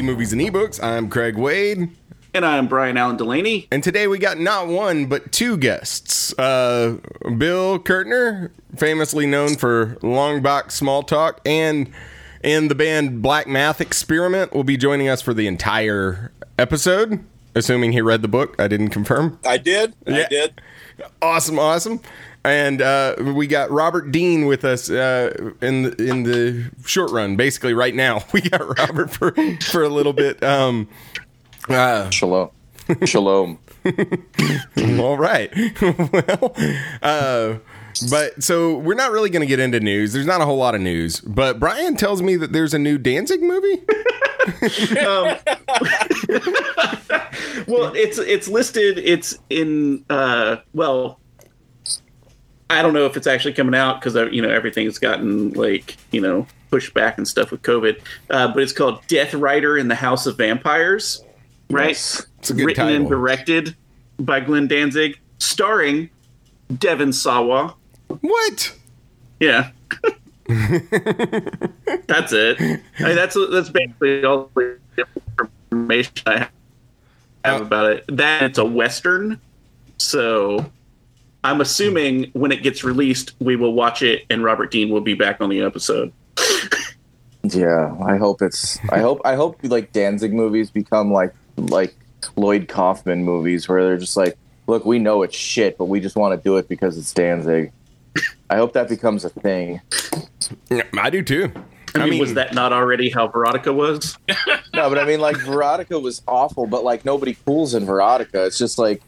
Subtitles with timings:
[0.00, 0.82] to Movies and Ebooks.
[0.82, 1.90] I'm Craig Wade.
[2.32, 3.68] And I'm Brian Allen Delaney.
[3.70, 6.32] And today we got not one, but two guests.
[6.38, 6.96] Uh,
[7.36, 11.92] Bill Kurtner, famously known for Long Box Small Talk, and
[12.42, 17.22] and the band Black Math Experiment will be joining us for the entire episode,
[17.54, 18.54] assuming he read the book.
[18.58, 19.38] I didn't confirm.
[19.44, 19.92] I did.
[20.06, 20.16] Yeah.
[20.16, 20.60] I did.
[21.20, 22.00] Awesome, awesome.
[22.44, 27.36] And uh, we got Robert Dean with us uh, in the, in the short run.
[27.36, 30.42] Basically, right now we got Robert for for a little bit.
[30.42, 30.88] Um,
[31.68, 32.50] uh, Shalom.
[33.04, 33.58] Shalom.
[34.98, 35.50] all right.
[35.82, 36.54] well,
[37.02, 37.58] uh,
[38.10, 40.12] but so we're not really going to get into news.
[40.12, 41.20] There's not a whole lot of news.
[41.20, 43.82] But Brian tells me that there's a new Danzig movie.
[44.98, 45.36] Um,
[47.66, 48.98] well, it's it's listed.
[48.98, 50.04] It's in.
[50.08, 51.20] Uh, well,
[52.70, 56.20] I don't know if it's actually coming out because you know everything's gotten like you
[56.20, 58.00] know pushed back and stuff with COVID.
[58.30, 61.24] Uh, but it's called Death Rider in the House of Vampires,
[61.68, 61.88] right?
[61.88, 62.26] Yes.
[62.38, 62.96] It's a good Written title.
[63.00, 63.76] and directed
[64.18, 66.08] by Glenn Danzig, starring
[66.78, 67.74] Devon Sawa.
[68.20, 68.74] What?
[69.40, 69.70] Yeah.
[72.06, 72.60] that's it.
[72.60, 74.78] I mean, that's that's basically all the
[75.70, 76.38] information I
[77.44, 78.04] have Uh, about it.
[78.08, 79.40] That it's a western,
[79.98, 80.70] so
[81.42, 85.14] I'm assuming when it gets released, we will watch it, and Robert Dean will be
[85.14, 86.12] back on the episode.
[87.42, 88.78] Yeah, I hope it's.
[88.90, 89.22] I hope.
[89.24, 91.94] I hope like Danzig movies become like like
[92.36, 96.16] Lloyd Kaufman movies, where they're just like, look, we know it's shit, but we just
[96.16, 97.72] want to do it because it's Danzig.
[98.50, 99.80] I hope that becomes a thing.
[100.68, 101.50] Yeah, I do too.
[101.94, 104.16] I mean, was that not already how Verotika was?
[104.72, 108.46] No, but I mean, like Verotika was awful, but like nobody cools in Verotika.
[108.46, 109.02] It's just like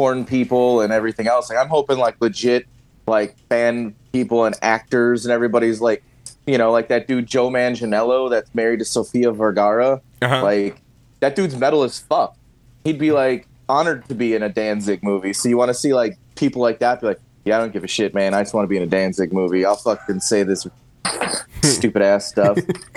[0.00, 1.50] porn people and everything else.
[1.50, 2.66] Like I'm hoping like legit
[3.06, 6.02] like band people and actors and everybody's like,
[6.46, 10.00] you know, like that dude Joe Manganiello that's married to Sofia Vergara.
[10.22, 10.42] Uh-huh.
[10.42, 10.80] Like
[11.20, 12.34] that dude's metal as fuck.
[12.82, 15.34] He'd be like honored to be in a Danzig movie.
[15.34, 17.84] So you want to see like people like that be like, yeah, I don't give
[17.84, 18.32] a shit, man.
[18.32, 19.66] I just want to be in a Danzig movie.
[19.66, 20.66] I'll fucking say this
[21.62, 22.56] stupid ass stuff.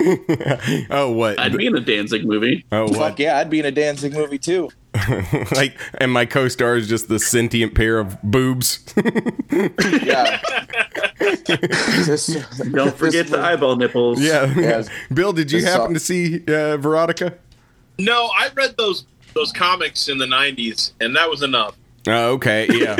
[0.88, 1.38] oh, what?
[1.38, 2.64] I'd be in a Danzig movie.
[2.72, 4.70] oh, Fuck yeah, I'd be in a Danzig movie too.
[5.54, 8.84] like, and my co-star is just the sentient pair of boobs.
[10.02, 10.40] Yeah.
[11.18, 12.26] This-
[12.72, 14.20] Don't forget the eyeball nipples.
[14.20, 14.52] yeah.
[14.56, 14.88] Yes.
[15.12, 17.34] Bill, did you This happen to see uh, Verotika?
[17.98, 21.76] No, I read those those comics in the '90s, and that was enough.
[22.06, 22.66] Oh, okay.
[22.70, 22.96] Yeah.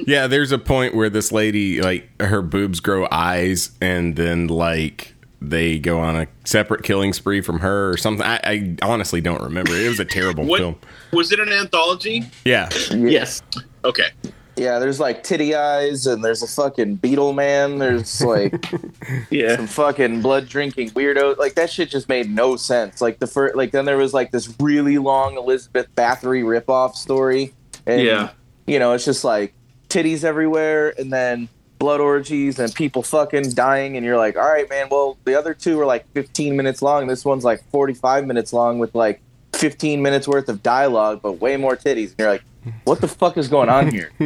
[0.00, 5.11] yeah, there's a point where this lady, like, her boobs grow eyes, and then, like,
[5.48, 8.24] they go on a separate killing spree from her or something.
[8.26, 9.72] I, I honestly don't remember.
[9.74, 10.76] It was a terrible What film.
[11.12, 11.40] was it?
[11.40, 12.24] An anthology?
[12.44, 12.68] Yeah.
[12.92, 13.42] Yes.
[13.84, 14.08] Okay.
[14.54, 17.78] Yeah, there's like titty eyes, and there's a fucking beetle man.
[17.78, 18.64] There's like
[19.30, 19.56] Yeah.
[19.56, 21.38] some fucking blood drinking weirdo.
[21.38, 23.00] Like that shit just made no sense.
[23.00, 27.54] Like the first, like then there was like this really long Elizabeth Bathory ripoff story,
[27.86, 28.30] and Yeah.
[28.66, 29.54] you know it's just like
[29.88, 31.48] titties everywhere, and then
[31.82, 34.86] blood orgies and people fucking dying, and you're like, all right, man.
[34.88, 37.08] Well, the other two are like 15 minutes long.
[37.08, 39.20] This one's like 45 minutes long with like
[39.54, 42.10] 15 minutes worth of dialogue, but way more titties.
[42.10, 42.44] And you're like,
[42.84, 44.12] what the fuck is going on here?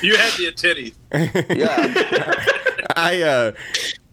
[0.00, 0.94] You had the titties.
[1.12, 2.34] Yeah.
[2.96, 3.52] I uh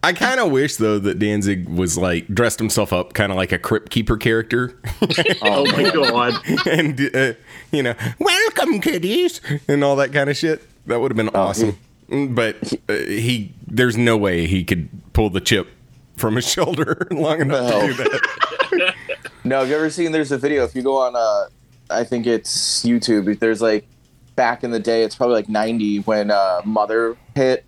[0.02, 3.52] I kind of wish though that Danzig was like dressed himself up kind of like
[3.52, 4.80] a crypt keeper character,
[5.42, 6.66] Oh my god.
[6.66, 7.32] and uh,
[7.72, 10.62] you know, welcome kiddies, and all that kind of shit.
[10.86, 11.76] That would have been awesome.
[12.10, 15.68] Mm, but uh, he, there's no way he could pull the chip
[16.16, 17.86] from his shoulder long enough to No.
[17.86, 18.94] do that.
[19.44, 20.10] No, have you ever seen?
[20.10, 20.64] There's a video.
[20.64, 21.46] If you go on, uh,
[21.88, 23.28] I think it's YouTube.
[23.32, 23.86] if There's like
[24.34, 25.04] back in the day.
[25.04, 27.64] It's probably like '90 when uh, Mother hit.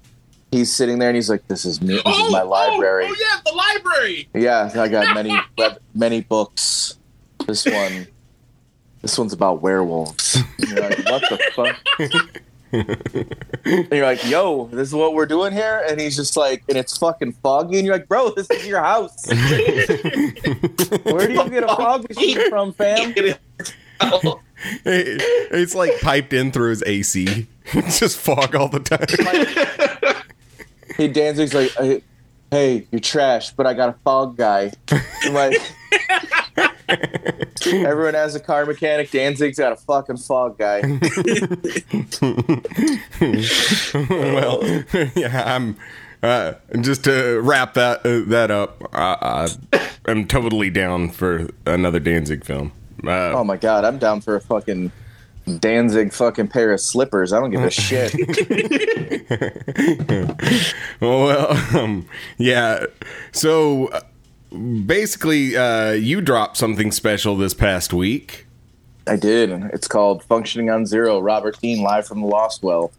[0.51, 2.01] He's sitting there and he's like, "This is me.
[2.05, 4.29] This is my library." Oh, oh, yeah, the library.
[4.35, 5.39] Yeah, I got many
[5.95, 6.99] many books.
[7.47, 8.09] This one,
[9.01, 10.37] this one's about werewolves.
[10.59, 12.43] You're like, what the fuck?
[12.73, 16.77] And you're like, yo, this is what we're doing here, and he's just like, and
[16.79, 19.27] it's fucking foggy, and you're like, bro, this is your house.
[19.29, 23.13] Where do you get a fog machine from, fam?
[23.17, 23.39] It-
[24.85, 27.47] it's like piped in through his AC.
[27.71, 30.25] It's just fog all the time.
[30.97, 32.03] Hey, Danzig's like, hey,
[32.51, 34.73] hey, you're trash, but I got a fog guy.
[34.91, 35.53] I'm like,
[37.67, 39.11] everyone has a car mechanic.
[39.11, 40.81] Danzig's got a fucking fog guy.
[44.11, 44.63] well,
[45.15, 45.77] yeah, I'm.
[46.21, 52.01] Uh, just to wrap that uh, that up, I, I am totally down for another
[52.01, 52.73] Danzig film.
[53.05, 54.91] Uh, Oh my god, I'm down for a fucking
[55.61, 57.33] Danzig fucking pair of slippers.
[57.33, 58.13] I don't give a shit.
[61.01, 62.07] well, um,
[62.37, 62.85] yeah.
[63.33, 64.01] So uh,
[64.51, 68.47] basically, uh, you dropped something special this past week.
[69.07, 69.51] I did.
[69.73, 71.19] It's called Functioning on Zero.
[71.21, 72.93] Robert Dean live from the Lost Well.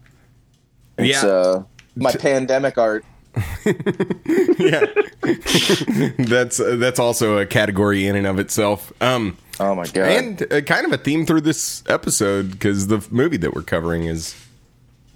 [0.98, 1.28] It's Yeah.
[1.28, 1.62] uh,
[1.96, 3.04] my pandemic art.
[3.64, 4.86] yeah,
[6.18, 8.92] that's that's also a category in and of itself.
[9.00, 9.98] Um, Oh my god!
[10.08, 13.62] and uh, kind of a theme through this episode because the f- movie that we're
[13.62, 14.34] covering is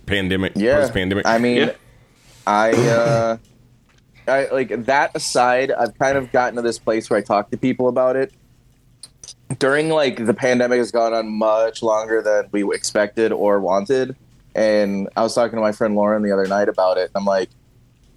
[0.07, 1.27] pandemic, yeah, post-pandemic.
[1.27, 1.73] I mean, Yeah.
[2.47, 3.37] I uh,
[4.27, 5.71] I like that aside.
[5.71, 8.33] I've kind of gotten to this place where I talk to people about it.
[9.59, 14.17] During like the pandemic has gone on much longer than we expected or wanted,
[14.55, 17.11] and I was talking to my friend Lauren the other night about it.
[17.15, 17.51] I'm like,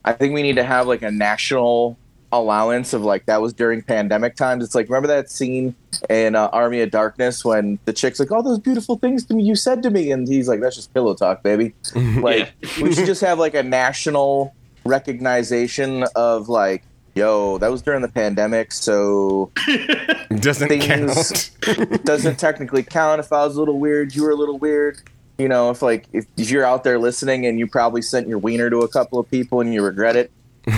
[0.06, 1.98] I think we need to have like a national
[2.31, 4.63] allowance of like that was during pandemic times.
[4.63, 5.75] It's like remember that scene
[6.09, 9.44] in uh, Army of Darkness when the chick's like, "All those beautiful things to me
[9.44, 11.74] you said to me," and he's like, "That's just pillow talk, baby."
[12.18, 14.54] Like we should just have like a national
[14.87, 16.83] recognition of like,
[17.15, 19.51] "Yo, that was during the pandemic, so
[20.39, 22.03] doesn't things- count.
[22.05, 23.19] doesn't technically count.
[23.19, 24.99] If I was a little weird, you were a little weird."
[25.37, 28.39] You know, if like if, if you're out there listening and you probably sent your
[28.39, 30.31] wiener to a couple of people and you regret it,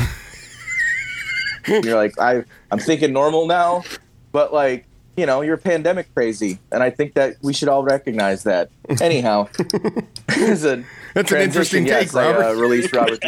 [1.68, 3.84] you're like, I I'm thinking normal now,
[4.32, 4.86] but like
[5.16, 8.70] you know, you're pandemic crazy, and I think that we should all recognize that.
[9.02, 9.50] Anyhow,
[10.30, 10.84] it's a
[11.14, 12.44] That's an interesting take, yes, I, Robert.
[12.46, 13.20] uh, released Robert.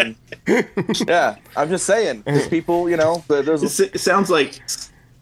[1.07, 4.59] Yeah, I'm just saying, 'cause people, you know, there's It's- It sounds like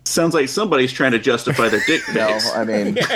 [0.06, 2.27] sounds like somebody's trying to justify their dick no.
[2.56, 2.97] I mean,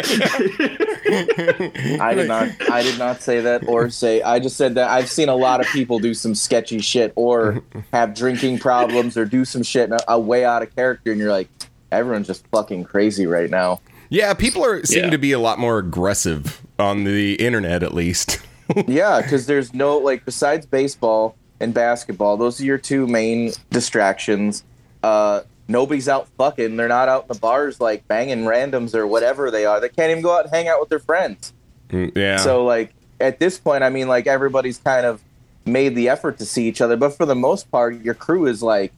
[1.99, 2.49] I did not.
[2.71, 4.21] I did not say that or say.
[4.21, 7.61] I just said that I've seen a lot of people do some sketchy shit or
[7.91, 11.31] have drinking problems or do some shit a, a way out of character, and you're
[11.31, 11.47] like,
[11.91, 13.79] everyone's just fucking crazy right now.
[14.09, 15.09] yeah, people are seem Yeah.
[15.11, 18.39] to be a lot more aggressive on the internet, at least.
[18.87, 24.63] yeah, because there's no like besides baseball and basketball, those are your two main distractions.
[25.01, 26.75] Uh, nobody's out fucking.
[26.75, 29.79] They're not out in the bars like banging randoms or whatever they are.
[29.79, 31.53] They can't even go out and hang out with their friends.
[31.89, 32.37] Mm, yeah.
[32.37, 35.21] So like at this point, I mean, like everybody's kind of
[35.65, 38.61] made the effort to see each other, but for the most part, your crew is
[38.61, 38.91] like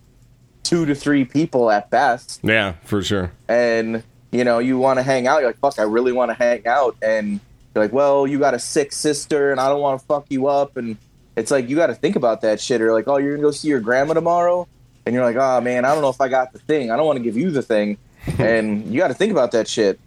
[0.63, 3.31] two to three people at best, yeah, for sure.
[3.47, 5.41] and you know you want to hang out.
[5.41, 7.39] You're like, fuck, I really want to hang out, and
[7.75, 10.47] you're like, well, you got a sick sister, and I don't want to fuck you
[10.47, 10.95] up, and
[11.35, 12.81] it's like you got to think about that shit.
[12.81, 14.67] Or like, oh, you're gonna go see your grandma tomorrow,
[15.05, 16.89] and you're like, oh man, I don't know if I got the thing.
[16.89, 17.97] I don't want to give you the thing,
[18.39, 19.99] and you got to think about that shit.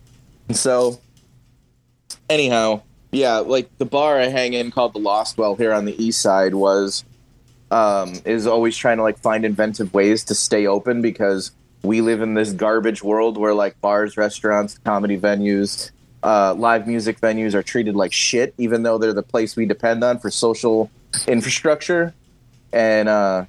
[0.48, 0.98] And so,
[2.30, 2.80] anyhow,
[3.12, 6.22] yeah, like the bar I hang in called the Lost Well here on the east
[6.22, 7.04] side was
[7.70, 12.22] um, is always trying to like find inventive ways to stay open because we live
[12.22, 15.90] in this garbage world where like bars, restaurants, comedy venues,
[16.22, 20.02] uh, live music venues are treated like shit, even though they're the place we depend
[20.02, 20.90] on for social
[21.26, 22.14] infrastructure.
[22.72, 23.44] And uh,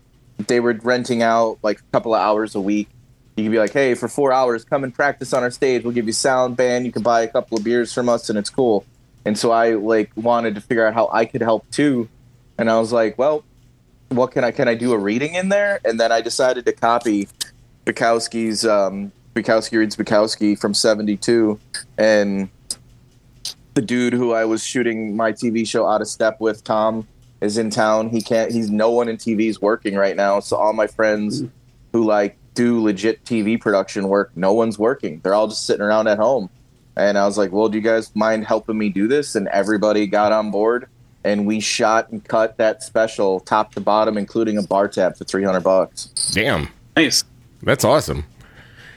[0.48, 2.90] they were renting out like a couple of hours a week.
[3.36, 5.84] You could be like, hey, for four hours, come and practice on our stage.
[5.84, 6.86] We'll give you sound band.
[6.86, 8.86] You can buy a couple of beers from us, and it's cool.
[9.26, 12.10] And so I like wanted to figure out how I could help too.
[12.58, 13.44] And I was like, well,
[14.10, 15.80] what can I can I do a reading in there?
[15.86, 17.28] And then I decided to copy
[17.86, 21.60] Bukowski's um, Bukowski reads Bukowski from '72,
[21.98, 22.50] and
[23.80, 27.08] the dude who I was shooting my TV show Out of Step with, Tom,
[27.40, 28.10] is in town.
[28.10, 28.52] He can't.
[28.52, 30.42] He's no one in TV is working right now.
[30.42, 31.48] So all my friends hmm.
[31.94, 35.22] who like do legit TV production work, no one's working.
[35.24, 36.50] They're all just sitting around at home.
[36.98, 39.36] And I was like, well, do you guys mind helping me do this?
[39.36, 40.90] And everybody got on board.
[41.24, 45.24] And we shot and cut that special top to bottom, including a bar tab for
[45.24, 46.08] 300 bucks.
[46.34, 46.68] Damn,
[46.98, 47.24] Nice.
[47.64, 48.26] that's awesome.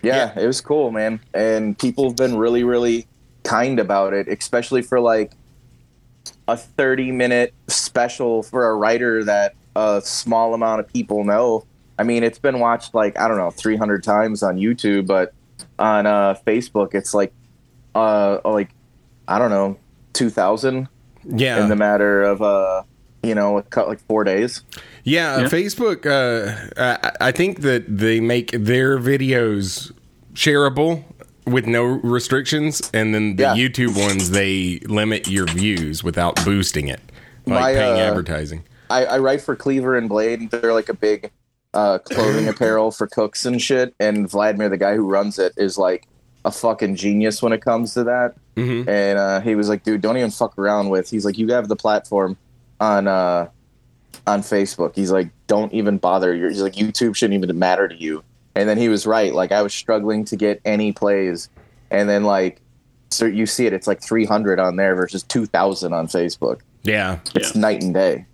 [0.02, 1.20] Yeah, it was cool, man.
[1.32, 3.06] And people have been really, really
[3.44, 5.32] kind about it, especially for like
[6.48, 11.64] a 30 minute special for a writer that a small amount of people know.
[11.98, 15.32] I mean, it's been watched like, I don't know, 300 times on YouTube, but
[15.78, 17.32] on uh, Facebook, it's like,
[17.94, 18.70] uh, like,
[19.28, 19.78] I don't know,
[20.14, 20.88] 2,000
[21.24, 22.82] Yeah, in the matter of, uh,
[23.22, 24.62] you know, it cut like four days.
[25.04, 25.48] Yeah, Yeah.
[25.48, 26.06] Facebook.
[26.06, 29.92] Uh, I, I think that they make their videos
[30.34, 31.04] shareable
[31.46, 33.54] with no restrictions, and then the Yeah.
[33.56, 37.00] YouTube ones they limit your views without boosting it,
[37.46, 38.62] like My, paying uh, advertising.
[38.90, 40.50] I, I write for Cleaver and Blade.
[40.50, 41.30] They're like a big
[41.74, 43.94] uh, clothing apparel for cooks and shit.
[43.98, 46.06] And Vladimir, the guy who runs it, is like
[46.44, 48.34] a fucking genius when it comes to that.
[48.56, 48.86] Mhm.
[48.86, 51.08] And uh, he was like, dude, don't even fuck around with.
[51.08, 52.36] He's like, you have the platform
[52.80, 53.48] on uh,
[54.26, 54.94] on Facebook.
[54.94, 56.34] He's like, don't even bother.
[56.34, 58.22] You're, he's like, YouTube shouldn't even matter to you.
[58.54, 59.34] And then he was right.
[59.34, 61.48] Like I was struggling to get any plays,
[61.90, 62.60] and then like,
[63.10, 63.72] so you see it.
[63.72, 66.60] It's like 300 on there versus 2,000 on Facebook.
[66.82, 68.26] Yeah, It's night and day.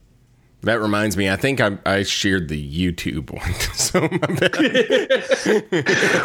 [0.62, 3.54] That reminds me, I think I, I shared the YouTube one.
[3.74, 4.56] so my bad.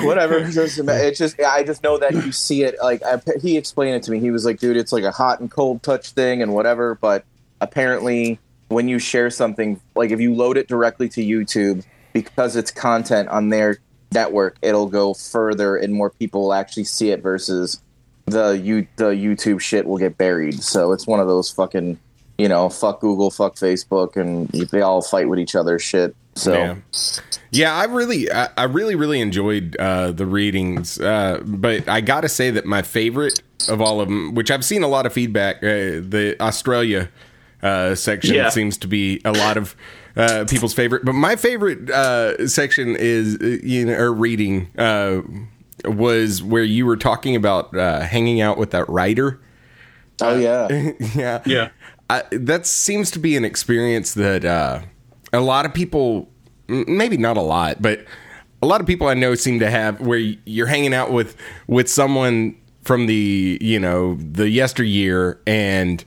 [0.03, 0.39] Whatever.
[0.39, 0.89] It doesn't.
[0.89, 2.75] It's just I just know that you see it.
[2.81, 4.19] Like I, he explained it to me.
[4.19, 7.25] He was like, "Dude, it's like a hot and cold touch thing and whatever." But
[7.61, 12.71] apparently, when you share something, like if you load it directly to YouTube, because it's
[12.71, 13.79] content on their
[14.11, 17.81] network, it'll go further and more people will actually see it versus
[18.25, 20.61] the you the YouTube shit will get buried.
[20.63, 21.97] So it's one of those fucking
[22.37, 26.15] you know fuck Google, fuck Facebook, and they all fight with each other shit.
[26.35, 26.75] So Yeah.
[27.51, 32.21] Yeah, I really, I, I really, really enjoyed uh, the readings, uh, but I got
[32.21, 33.39] to say that my favorite
[33.69, 37.09] of all of them, which I've seen a lot of feedback, uh, the Australia
[37.61, 38.49] uh, section Yeah.
[38.49, 39.75] seems to be a lot of
[40.15, 41.03] uh, people's favorite.
[41.05, 45.21] But my favorite uh, section is, uh, you know, or reading uh,
[45.85, 49.41] was where you were talking about uh, hanging out with that writer.
[50.21, 50.67] oh yeah,
[51.15, 51.69] yeah, Yeah.
[52.09, 54.81] I, that seems to be an experience that uh,
[55.31, 56.29] a lot of people,
[56.67, 58.05] maybe not a lot, but
[58.61, 61.35] a lot of people I know seem to have, where you're hanging out with
[61.67, 66.05] with someone from the you know the yesteryear, and y-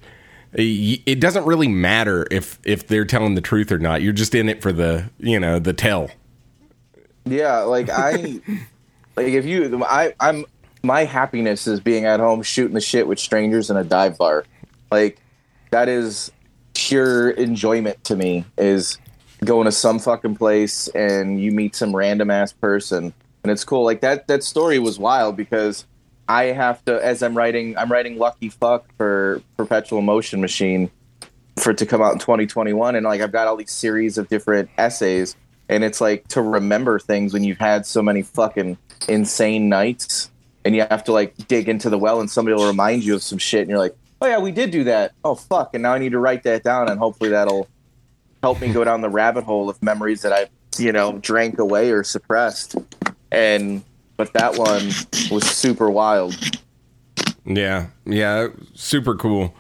[0.58, 4.02] it doesn't really matter if if they're telling the truth or not.
[4.02, 6.10] You're just in it for the you know the tell.
[7.24, 7.58] yeah.
[7.60, 8.16] Like I,
[9.16, 10.46] like if you, I, I'm
[10.82, 14.44] my happiness is being at home shooting the shit with strangers in a dive bar.
[14.90, 15.20] Like
[15.70, 16.32] that is
[16.74, 18.44] pure enjoyment to me.
[18.56, 18.98] Is
[19.44, 23.12] going to some fucking place and you meet some random ass person
[23.46, 23.84] and it's cool.
[23.84, 25.84] Like that that story was wild because
[26.28, 30.90] I have to as I'm writing I'm writing Lucky Fuck for Perpetual Motion Machine
[31.56, 34.28] for it to come out in 2021 and like I've got all these series of
[34.28, 35.36] different essays
[35.68, 38.76] and it's like to remember things when you've had so many fucking
[39.08, 40.30] insane nights
[40.64, 43.22] and you have to like dig into the well and somebody will remind you of
[43.22, 45.12] some shit and you're like oh yeah we did do that.
[45.24, 47.68] Oh fuck and now i need to write that down and hopefully that'll
[48.42, 51.90] help me go down the rabbit hole of memories that i you know drank away
[51.90, 52.76] or suppressed.
[53.30, 53.82] And
[54.16, 54.86] but that one
[55.30, 56.34] was super wild
[57.44, 59.54] Yeah, yeah, super cool.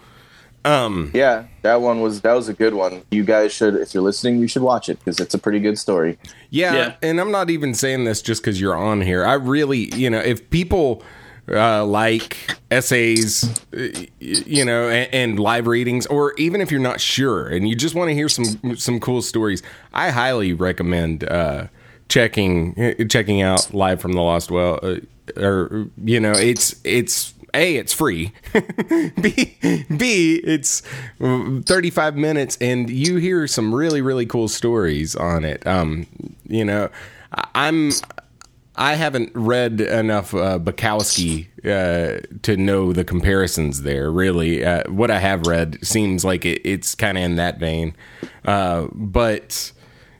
[0.64, 4.02] Um, yeah that one was that was a good one you guys should if you're
[4.02, 6.18] listening you should watch it because it's a pretty good story
[6.50, 6.94] Yeah, Yeah.
[7.02, 9.24] and I'm not even saying this just because you're on here.
[9.24, 11.04] I really, you know, if people
[11.48, 12.36] uh, like
[12.72, 13.86] essays, uh,
[14.18, 17.94] you know, and, and live readings, or even if you're not sure and you just
[17.94, 19.62] want to hear some some cool stories,
[19.94, 21.68] I highly recommend uh,
[22.08, 24.78] checking checking out live from the Lost Well.
[24.82, 24.96] Uh,
[25.36, 28.32] or you know, it's it's a it's free.
[29.20, 29.56] B
[29.96, 30.82] b it's
[31.20, 35.66] 35 minutes and you hear some really really cool stories on it.
[35.66, 36.06] Um
[36.48, 36.88] you know
[37.54, 37.90] i'm
[38.76, 44.64] i haven't read enough uh, bukowski uh, to know the comparisons there really.
[44.64, 47.94] Uh, what i have read seems like it, it's kind of in that vein.
[48.44, 49.72] Uh, but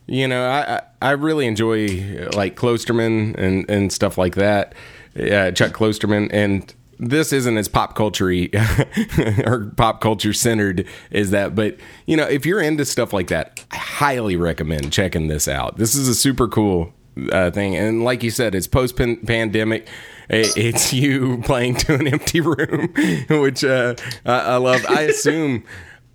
[0.06, 4.75] you know, I I really enjoy uh, like Klosterman and and stuff like that.
[5.16, 8.30] Chuck Klosterman, and this isn't as pop culture
[9.46, 13.64] or pop culture centered as that, but you know, if you're into stuff like that,
[13.70, 15.76] I highly recommend checking this out.
[15.76, 16.92] This is a super cool
[17.32, 19.88] uh, thing, and like you said, it's post pandemic.
[20.28, 22.92] It's you playing to an empty room,
[23.28, 23.94] which uh,
[24.25, 24.84] I love.
[24.88, 25.64] I assume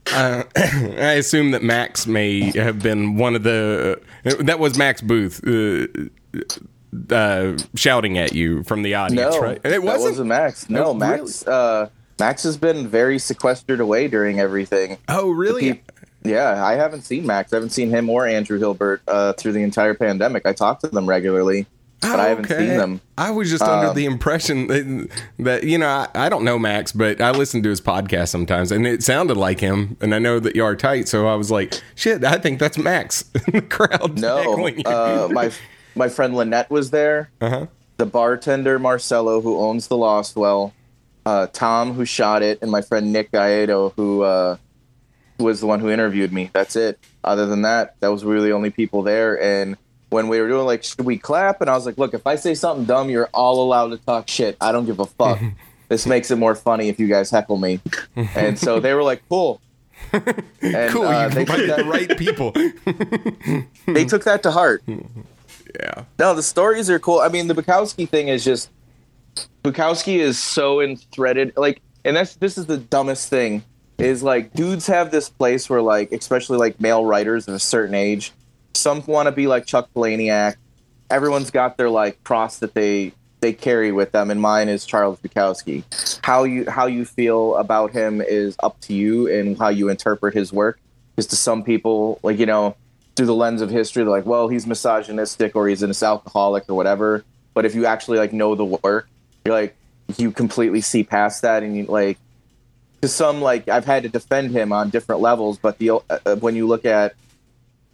[0.08, 4.02] uh, I assume that Max may have been one of the.
[4.40, 5.88] that was Max Booth uh,
[7.10, 9.60] uh, shouting at you from the audience, no right?
[9.64, 11.90] And that wasn't max no Oh, max uh
[12.20, 15.74] max has been very sequestered away during everything Oh, really?
[15.74, 15.92] Peop-
[16.24, 17.52] yeah, I haven't seen Max.
[17.52, 20.46] I haven't seen him or Andrew Hilbert uh, through the entire pandemic.
[20.46, 21.66] I talk to them regularly,
[22.02, 23.02] but I haven't Oh, seen them.
[23.18, 26.58] I was just under Um, the impression that, that you know I, I don't know
[26.60, 29.98] Max, but I listen to his podcast sometimes, and it sounded like him.
[30.02, 32.78] And I know that you are tight, so I was like, "Shit, I think that's
[32.78, 35.52] Max." in the crowd, No, uh, my
[35.96, 37.30] my friend Lynette was there.
[37.42, 37.68] uh-huh.
[37.98, 40.74] The bartender Marcelo, who owns the Lost Well,
[41.26, 44.58] uh, Tom, who shot it, and my friend Nick Gaedo, who uh,
[45.38, 46.50] who was the one who interviewed me.
[46.52, 46.98] That's it.
[47.24, 49.40] Other than that, that was really the only people there.
[49.40, 49.78] And
[50.12, 51.62] when we were doing like, should we clap?
[51.62, 54.28] And I was like, look, if I say something dumb, you're all allowed to talk
[54.28, 54.58] shit.
[54.60, 55.40] I don't give a fuck.
[55.88, 57.80] this makes it more funny if you guys heckle me.
[58.36, 59.60] And so they were like, cool.
[60.14, 62.52] And, cool, uh, you took the that, right people.
[63.88, 64.84] they took that to heart.
[64.88, 66.04] yeah.
[66.20, 67.20] No, the stories are cool.
[67.20, 68.70] I mean, the Bukowski thing is just
[69.64, 71.54] Bukowski is so enthreaded.
[71.56, 73.64] Like, and that's this is the dumbest thing
[73.98, 77.96] is like dudes have this place where like, especially like male writers of a certain
[77.96, 78.34] age,
[78.74, 80.56] some want to be like Chuck Palahniuk.
[81.10, 85.20] Everyone's got their like cross that they they carry with them, and mine is Charles
[85.20, 85.84] Bukowski.
[86.24, 90.34] How you how you feel about him is up to you, and how you interpret
[90.34, 90.80] his work.
[91.16, 92.76] because to some people, like you know,
[93.16, 96.76] through the lens of history, they're like, well, he's misogynistic or he's an alcoholic or
[96.76, 97.24] whatever.
[97.54, 99.10] But if you actually like know the work,
[99.44, 99.76] you're like
[100.18, 102.18] you completely see past that, and you like
[103.02, 106.56] to some like I've had to defend him on different levels, but the uh, when
[106.56, 107.16] you look at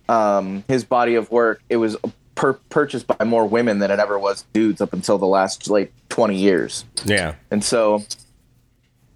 [0.09, 1.97] um, his body of work, it was
[2.35, 5.91] per- purchased by more women than it ever was dudes up until the last like
[6.09, 6.85] 20 years.
[7.05, 7.35] Yeah.
[7.51, 8.03] And so,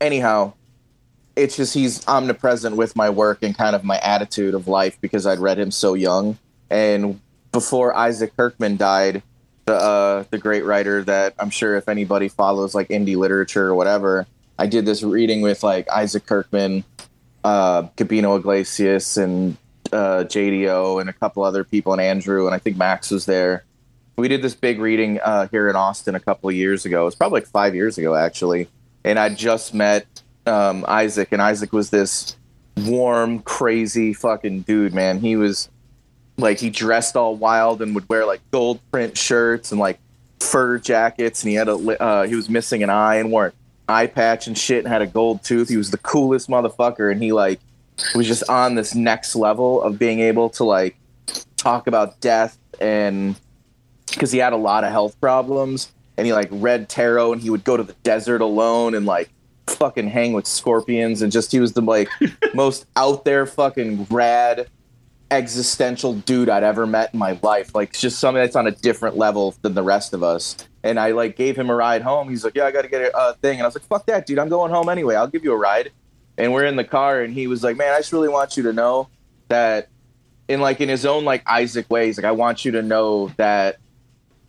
[0.02, 0.54] anyhow,
[1.36, 5.26] it's just he's omnipresent with my work and kind of my attitude of life because
[5.26, 6.38] I'd read him so young.
[6.70, 7.22] And
[7.52, 9.24] before Isaac Kirkman died,
[9.66, 13.76] the uh, the great writer that I'm sure if anybody follows like indie literature or
[13.76, 14.26] whatever,
[14.58, 16.84] I did this reading with like Isaac Kirkman,
[17.44, 19.58] uh, Gabino Iglesias, and
[19.92, 23.64] uh, JDO, and a couple other people, and Andrew, and I think Max was there.
[24.18, 27.04] We did this big reading uh, here in Austin a couple of years ago.
[27.04, 28.68] It was probably like five years ago, actually.
[29.04, 30.06] And I just met
[30.46, 32.36] um, Isaac, and Isaac was this
[32.78, 35.20] warm, crazy fucking dude, man.
[35.20, 35.70] He was
[36.38, 40.00] like he dressed all wild and would wear like gold print shirts and like
[40.40, 43.54] fur jackets, and he had a uh, he was missing an eye and wore an
[43.88, 45.70] eye patch and shit, and had a gold tooth.
[45.70, 47.60] He was the coolest motherfucker, and he like
[48.16, 50.98] was just on this next level of being able to like
[51.58, 53.36] talk about death and
[54.10, 57.50] because he had a lot of health problems and he like read tarot and he
[57.50, 59.30] would go to the desert alone and like
[59.68, 62.10] fucking hang with scorpions and just he was the like
[62.54, 64.68] most out there fucking rad
[65.32, 67.74] existential dude I'd ever met in my life.
[67.74, 70.58] Like just something that's on a different level than the rest of us.
[70.84, 72.30] And I like gave him a ride home.
[72.30, 74.06] He's like, "Yeah, I got to get a uh, thing." And I was like, "Fuck
[74.08, 74.40] that, dude!
[74.40, 75.16] I'm going home anyway.
[75.16, 75.92] I'll give you a ride."
[76.42, 78.64] And we're in the car, and he was like, "Man, I just really want you
[78.64, 79.08] to know
[79.48, 79.88] that."
[80.48, 83.78] In like in his own like Isaac ways, like I want you to know that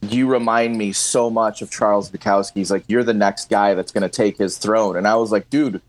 [0.03, 2.55] you remind me so much of Charles Bukowski.
[2.57, 4.97] He's like, you're the next guy that's going to take his throne.
[4.97, 5.81] And I was like, dude,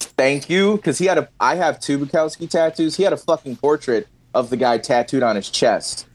[0.00, 0.78] thank you.
[0.78, 2.96] Cause he had a, I have two Bukowski tattoos.
[2.96, 6.06] He had a fucking portrait of the guy tattooed on his chest.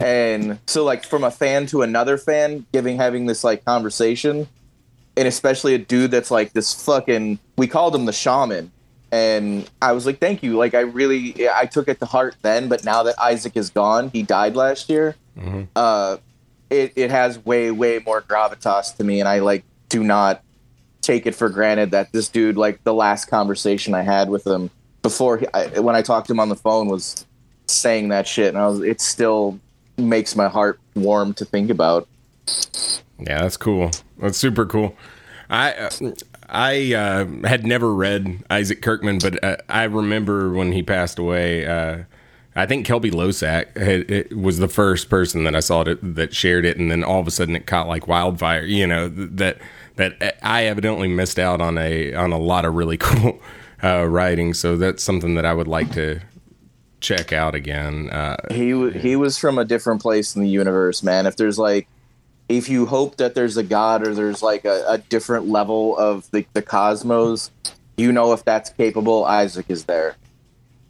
[0.00, 4.46] And so like from a fan to another fan giving, having this like conversation
[5.16, 8.72] and especially a dude that's like this fucking, we called him the shaman.
[9.12, 10.56] And I was like, thank you.
[10.56, 14.10] Like I really, I took it to heart then, but now that Isaac is gone,
[14.10, 15.16] he died last year.
[15.76, 16.16] Uh,
[16.70, 20.42] it, it has way way more gravitas to me and i like do not
[21.00, 24.70] take it for granted that this dude like the last conversation i had with him
[25.02, 27.24] before he, I, when i talked to him on the phone was
[27.68, 29.60] saying that shit and i was it still
[29.96, 32.08] makes my heart warm to think about
[33.18, 33.90] Yeah, that's cool.
[34.18, 34.96] That's super cool.
[35.48, 35.90] I uh,
[36.48, 41.66] I uh, had never read Isaac Kirkman, but uh, I remember when he passed away.
[41.66, 42.04] Uh,
[42.54, 46.34] I think Kelby Losack had, it was the first person that I saw that, that
[46.34, 48.64] shared it, and then all of a sudden it caught like wildfire.
[48.64, 49.58] You know that
[49.96, 53.40] that I evidently missed out on a on a lot of really cool
[53.82, 54.54] uh, writing.
[54.54, 56.20] So that's something that I would like to
[57.00, 58.08] check out again.
[58.10, 61.58] Uh, he w- he was from a different place in the universe man if there's
[61.58, 61.88] like
[62.48, 66.30] if you hope that there's a god or there's like a, a different level of
[66.30, 67.50] the, the cosmos
[67.96, 70.16] you know if that's capable isaac is there.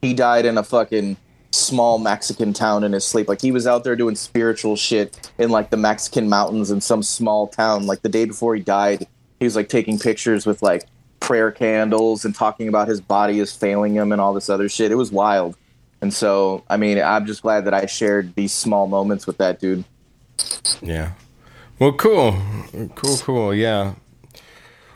[0.03, 1.16] He died in a fucking
[1.53, 3.29] small mexican town in his sleep.
[3.29, 7.03] Like he was out there doing spiritual shit in like the mexican mountains in some
[7.03, 7.87] small town.
[7.87, 9.07] Like the day before he died
[9.38, 10.87] he was like taking pictures with like
[11.21, 14.90] prayer candles and talking about his body is failing him and all this other shit.
[14.90, 15.57] It was wild.
[16.03, 19.61] And so i mean i'm just glad that i shared these small moments with that
[19.61, 19.85] dude.
[20.83, 21.12] Yeah.
[21.78, 22.40] Well, cool,
[22.94, 23.54] cool, cool.
[23.54, 23.94] Yeah.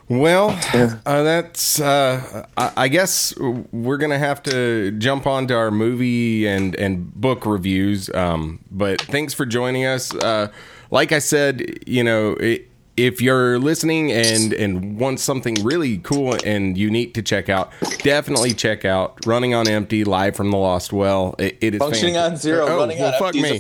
[0.09, 0.59] Well,
[1.07, 1.81] uh, that's.
[1.81, 7.15] Uh, I, I guess we're gonna have to jump on to our movie and and
[7.15, 8.13] book reviews.
[8.15, 10.13] Um, but thanks for joining us.
[10.15, 10.49] Uh,
[10.91, 12.33] like I said, you know.
[12.35, 12.67] It,
[12.97, 18.53] if you're listening and and want something really cool and unique to check out, definitely
[18.53, 21.35] check out "Running on Empty" live from the Lost Well.
[21.39, 23.59] It, it is functioning fant- on zero Oh, running well, on fuck empty me.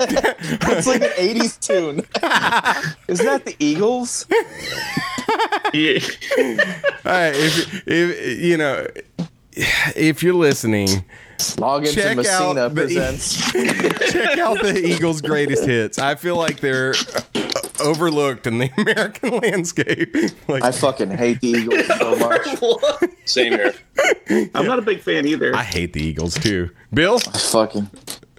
[0.00, 0.36] A
[0.78, 1.98] it's like an 80s tune
[3.08, 4.26] isn't that the eagles
[5.72, 5.98] Yeah.
[7.04, 8.86] All right, if, if you know,
[9.96, 11.04] if you're listening,
[11.58, 13.52] log into Check messina out the- presents
[14.12, 15.98] check out the Eagles' greatest hits.
[15.98, 16.94] I feel like they're
[17.34, 17.42] uh,
[17.80, 20.14] overlooked in the American landscape.
[20.48, 23.74] Like, i fucking hate the eagles so much Same here.
[24.54, 25.54] I'm not a big fan either.
[25.54, 26.70] I hate the Eagles too.
[26.92, 27.90] Bill, I fucking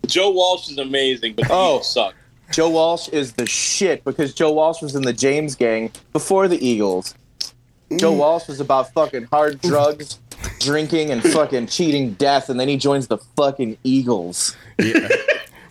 [0.05, 1.75] Joe Walsh is amazing, but the Oh.
[1.75, 2.13] Eagles suck.
[2.51, 6.63] joe walsh is the shit because joe walsh was in the james gang before the
[6.63, 7.15] eagles
[7.97, 8.17] joe mm.
[8.17, 10.19] walsh was about fucking hard drugs
[10.59, 15.07] drinking and fucking cheating death and then he joins the fucking eagles yeah.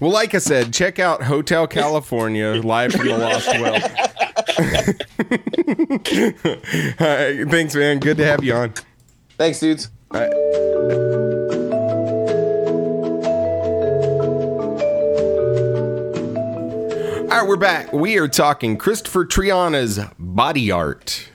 [0.01, 3.75] Well, like I said, check out Hotel California live from the Lost Well.
[7.01, 8.01] All right, thanks, man.
[8.01, 8.75] Good to have you on.
[9.39, 9.89] thanks dudes
[17.35, 17.47] All right.
[17.47, 17.93] right, we're back.
[17.93, 21.31] We are talking Christopher Triana's body art.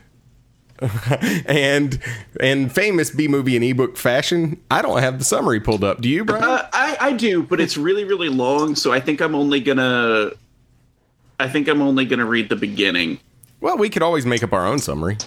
[1.45, 1.99] and
[2.39, 4.62] and famous B movie and ebook fashion.
[4.71, 5.99] I don't have the summary pulled up.
[5.99, 6.41] Do you, Brian?
[6.41, 10.31] Uh, I I do, but it's really really long, so I think I'm only gonna.
[11.38, 13.19] I think I'm only gonna read the beginning.
[13.59, 15.17] well, we could always make up our own summary.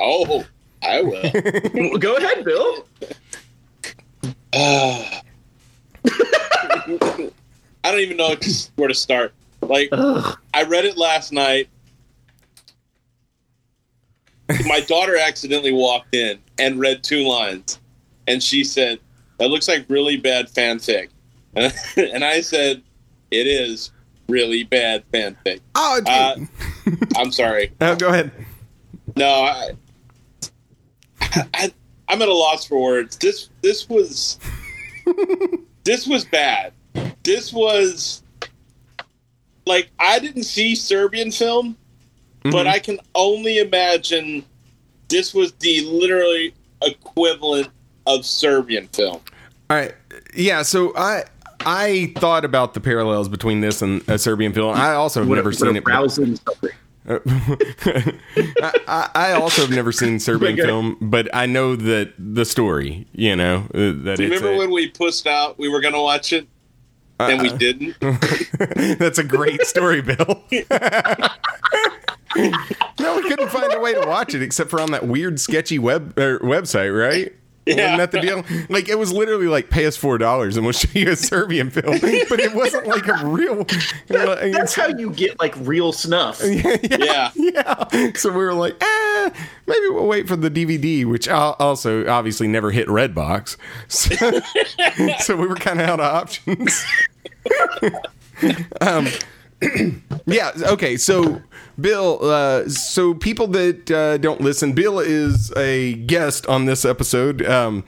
[0.00, 0.46] Oh,
[0.82, 1.98] I will.
[1.98, 2.86] Go ahead, Bill.
[4.54, 5.20] I
[7.84, 8.34] don't even know
[8.76, 9.34] where to start.
[9.68, 10.38] Like, Ugh.
[10.52, 11.68] I read it last night.
[14.66, 17.80] My daughter accidentally walked in and read two lines,
[18.26, 19.00] and she said,
[19.38, 21.08] "That looks like really bad fanfic,"
[21.56, 22.82] and I said,
[23.30, 23.90] "It is
[24.28, 26.00] really bad fanfic." Oh.
[26.06, 26.36] Uh,
[27.16, 27.72] I'm sorry.
[27.80, 28.30] oh, go ahead.
[29.16, 29.70] No, I,
[31.54, 31.72] I,
[32.08, 33.16] I'm at a loss for words.
[33.16, 34.38] This this was
[35.84, 36.72] this was bad.
[37.22, 38.22] This was
[39.66, 41.76] like I didn't see Serbian film,
[42.42, 44.44] but I can only imagine
[45.08, 47.68] this was the literally equivalent
[48.06, 49.20] of Serbian film.
[49.70, 49.94] All right.
[50.34, 51.24] Yeah, so I
[51.66, 54.74] I thought about the parallels between this and a Serbian film.
[54.76, 55.84] I also have What never what seen it.
[55.84, 56.72] but- rousing summary.
[57.06, 57.20] I,
[58.88, 60.62] I I also have never seen Serbian Okay.
[60.62, 64.52] film, but I know that the story, you know, uh, that Do you it's remember
[64.52, 66.46] a- when we pushed out we were going to watch it
[67.20, 67.96] and we didn't?
[68.98, 70.44] That's a great story, Bill.
[73.00, 75.78] no, we couldn't find a way to watch it except for on that weird, sketchy
[75.78, 77.32] web er, website, right?
[77.66, 77.96] Yeah.
[77.96, 78.44] Wasn't that the deal?
[78.68, 81.70] Like it was literally like pay us four dollars and we'll show you a Serbian
[81.70, 81.98] film,
[82.28, 83.64] but it wasn't like a real.
[84.08, 86.42] That's how you get like real snuff.
[87.04, 87.30] Yeah.
[87.34, 88.12] yeah.
[88.14, 89.30] So we were like, eh,
[89.66, 93.56] maybe we'll wait for the DVD, which al- also obviously never hit Redbox.
[93.88, 94.40] So,
[95.20, 96.84] so we were kind of out of options.
[98.80, 99.08] um,
[100.26, 100.52] yeah.
[100.56, 100.96] Okay.
[100.96, 101.42] So,
[101.80, 107.44] Bill, uh, so people that uh, don't listen, Bill is a guest on this episode.
[107.46, 107.84] Um,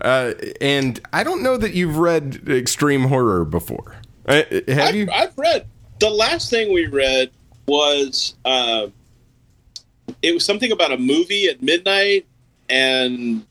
[0.00, 3.96] uh, and I don't know that you've read extreme horror before.
[4.26, 5.08] Uh, have I've, you?
[5.12, 5.66] I've read
[6.02, 7.30] the last thing we read
[7.66, 8.88] was uh,
[10.20, 12.26] it was something about a movie at midnight
[12.68, 13.46] and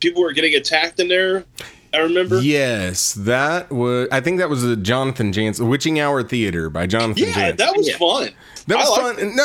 [0.00, 1.44] people were getting attacked in there.
[1.94, 2.40] I remember.
[2.40, 4.08] Yes, that was.
[4.10, 7.56] I think that was a Jonathan Janz, Witching Hour Theater by Jonathan Yeah, Janz.
[7.58, 7.96] that was Yeah.
[7.98, 8.30] fun.
[8.66, 9.44] That was fun, liked and, no,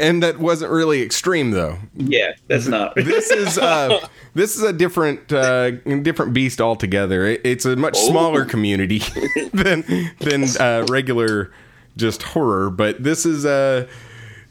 [0.00, 1.78] and that wasn't really extreme though.
[1.94, 2.94] Yeah, that's not.
[2.96, 4.00] This is uh,
[4.34, 5.72] this is a different uh,
[6.02, 7.26] different beast altogether.
[7.26, 8.08] It, it's a much Oh.
[8.08, 9.02] smaller community
[9.52, 9.84] than
[10.20, 11.52] than uh, regular
[11.98, 13.86] just horror, but this is uh,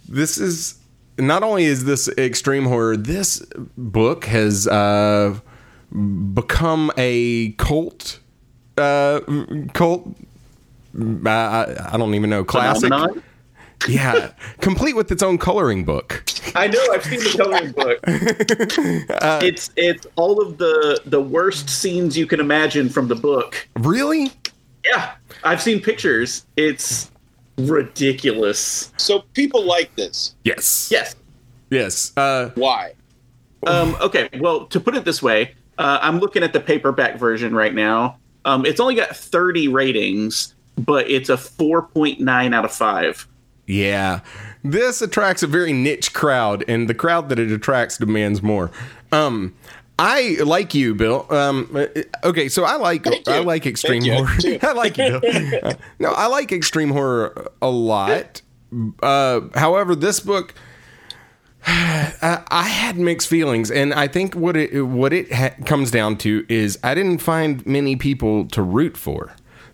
[0.08, 0.76] this is
[1.18, 2.96] not only is this extreme horror.
[2.98, 3.44] This
[3.78, 5.40] book has uh,
[6.34, 8.20] become a cult
[8.78, 9.22] uh,
[9.74, 10.08] cult.
[10.98, 12.84] I, I I don't even know classic.
[12.84, 13.24] Phenomenon?
[13.88, 14.32] Yeah,
[14.62, 16.24] complete with its own coloring book.
[16.56, 16.80] I know.
[16.92, 18.00] I've seen the coloring book.
[19.44, 23.68] it's it's all of the the worst scenes you can imagine from the book.
[23.76, 24.32] Really?
[24.84, 26.46] Yeah, I've seen pictures.
[26.56, 27.12] It's
[27.58, 28.92] ridiculous.
[28.98, 30.36] So people like this.
[30.44, 30.90] Yes.
[30.92, 31.16] Yes.
[31.70, 32.14] Yes.
[32.18, 32.94] Uh, Why?
[33.68, 34.30] Um, okay.
[34.40, 38.18] Well, to put it this way, uh, I'm looking at the paperback version right now.
[38.46, 43.28] Um, it's only got 30 ratings, but it's a 4.9 out of five.
[43.68, 44.22] yeah.
[44.64, 48.72] This attracts a very niche crowd, and the crowd that it attracts demands more.
[49.12, 49.54] Um,
[50.00, 51.28] I like you, Bill.
[51.30, 51.86] Um, uh,
[52.24, 54.28] okay, so I like I like extreme horror.
[54.64, 55.74] I like you, Bill.
[56.00, 58.42] No, I like extreme horror a lot.
[59.04, 60.56] Uh, however, this book.
[61.68, 66.18] I, I had mixed feelings, and I think what it what it ha- comes down
[66.18, 69.34] to is I didn't find many people to root for.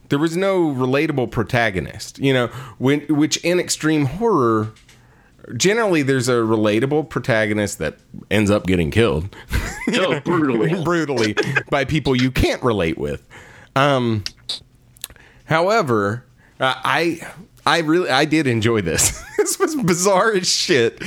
[0.10, 2.48] There was no relatable protagonist, you know.
[2.78, 4.74] When, which in extreme horror,
[5.56, 7.98] generally there's a relatable protagonist that
[8.30, 9.34] ends up getting killed
[9.94, 10.84] Oh, brutally.
[10.84, 11.36] brutally
[11.70, 13.26] by people you can't relate with.
[13.76, 14.24] Um,
[15.46, 16.26] however,
[16.60, 17.20] uh, I
[17.66, 19.22] I really I did enjoy this.
[19.42, 20.98] this was bizarre as shit.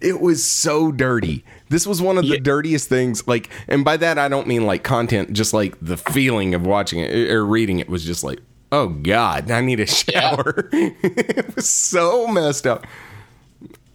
[0.00, 1.44] It was so dirty.
[1.70, 2.40] This was one of the Yeah.
[2.42, 3.26] dirtiest things.
[3.26, 7.00] Like, and by that I don't mean like content, just like the feeling of watching
[7.00, 10.68] it or reading it was just like, oh god, I need a shower.
[10.72, 12.86] it was so messed up.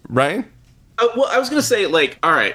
[0.08, 0.44] Ryan.
[0.98, 2.54] Uh, well, I was going to say, like, all right,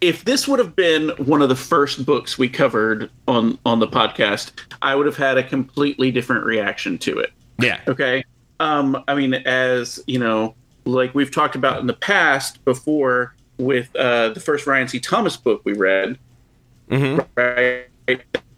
[0.00, 3.86] if this would have been one of the first books we covered on on the
[3.86, 7.32] podcast, I would have had a completely different reaction to it.
[7.60, 7.80] Yeah.
[7.86, 8.24] Okay.
[8.62, 13.94] Um, I mean, as you know, like we've talked about in the past before with
[13.96, 15.00] uh, the first Ryan C.
[15.00, 16.16] Thomas book we read,
[16.90, 17.26] Mhm.
[17.36, 17.86] right?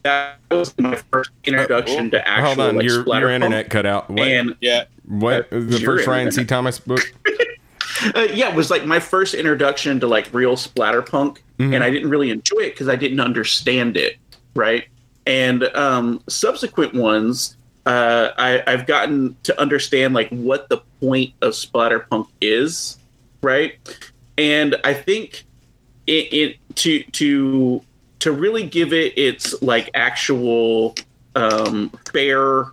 [0.02, 4.10] That was my first introduction to actual Hold on, like your your internet cut out.
[4.10, 4.28] What?
[4.28, 4.84] And Yeah.
[5.06, 6.44] What Uh, the first Ryan anything.
[6.44, 6.48] C.
[6.48, 7.00] Thomas book?
[8.14, 11.72] Uh, yeah, it was like my first introduction to like real splatterpunk, Mm-hmm.
[11.72, 14.16] and I didn't really enjoy it because I didn't understand it,
[14.54, 14.84] right?
[15.26, 21.52] And um, subsequent ones, uh, I, I've gotten to understand like what the point of
[21.52, 22.98] splatterpunk is,
[23.42, 23.74] right?
[24.38, 25.44] And I think
[26.06, 27.82] it, it to to
[28.20, 30.94] to really give it its like actual
[31.36, 32.66] um, fair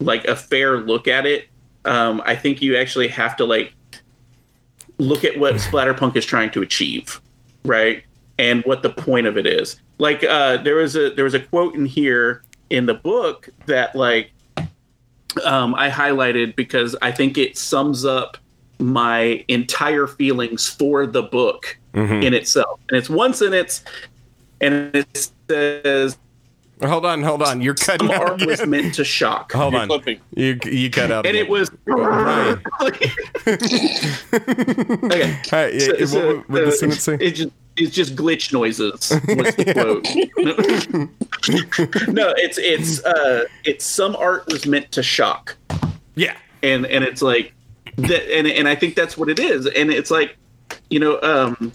[0.00, 1.48] like a fair look at it
[1.84, 3.72] um, i think you actually have to like
[4.98, 7.20] look at what splatterpunk is trying to achieve
[7.64, 8.04] right
[8.38, 11.40] and what the point of it is like uh, there was a there was a
[11.40, 14.30] quote in here in the book that like
[15.44, 18.36] um, i highlighted because i think it sums up
[18.78, 23.82] my entire feelings for the book in itself and it's one sentence
[24.60, 26.16] and it says
[26.80, 27.60] Hold on, hold on.
[27.60, 28.30] You're cutting some out.
[28.30, 29.88] art was meant to shock Hold You're on.
[29.88, 30.20] clipping.
[30.36, 31.26] You you cut out.
[31.26, 31.46] and again.
[31.46, 32.62] it was Ryan.
[32.80, 33.10] okay.
[35.50, 37.16] Hi, yeah, So- what, so, what, what did the uh, sentence say?
[37.20, 39.10] It just it's just glitch noises.
[39.36, 39.72] Was the
[41.24, 41.27] quote?
[42.08, 45.56] no, it's it's uh it's some art was meant to shock,
[46.14, 46.36] yeah.
[46.62, 47.52] and and it's like
[47.96, 50.36] that, and and I think that's what it is, and it's like
[50.90, 51.72] you know um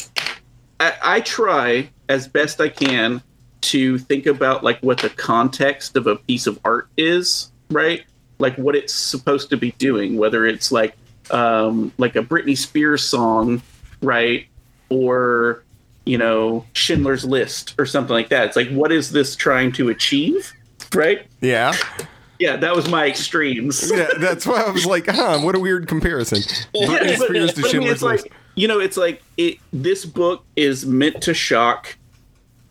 [0.79, 3.21] I, I try as best I can
[3.61, 8.03] to think about like what the context of a piece of art is, right?
[8.39, 10.97] Like what it's supposed to be doing, whether it's like
[11.31, 13.61] um, like a Britney Spears song,
[14.01, 14.47] right?
[14.89, 15.63] Or
[16.05, 18.47] you know Schindler's List or something like that.
[18.47, 20.51] It's like what is this trying to achieve,
[20.93, 21.25] right?
[21.41, 21.73] Yeah.
[22.39, 23.89] Yeah, that was my extremes.
[23.93, 26.39] Yeah, that's why I was like, huh, what a weird comparison.
[26.73, 28.27] Britney Yeah, but- Spears to but I mean, Schindler's it's like List.
[28.55, 29.59] you know, it's like it.
[29.71, 31.95] This book is meant to shock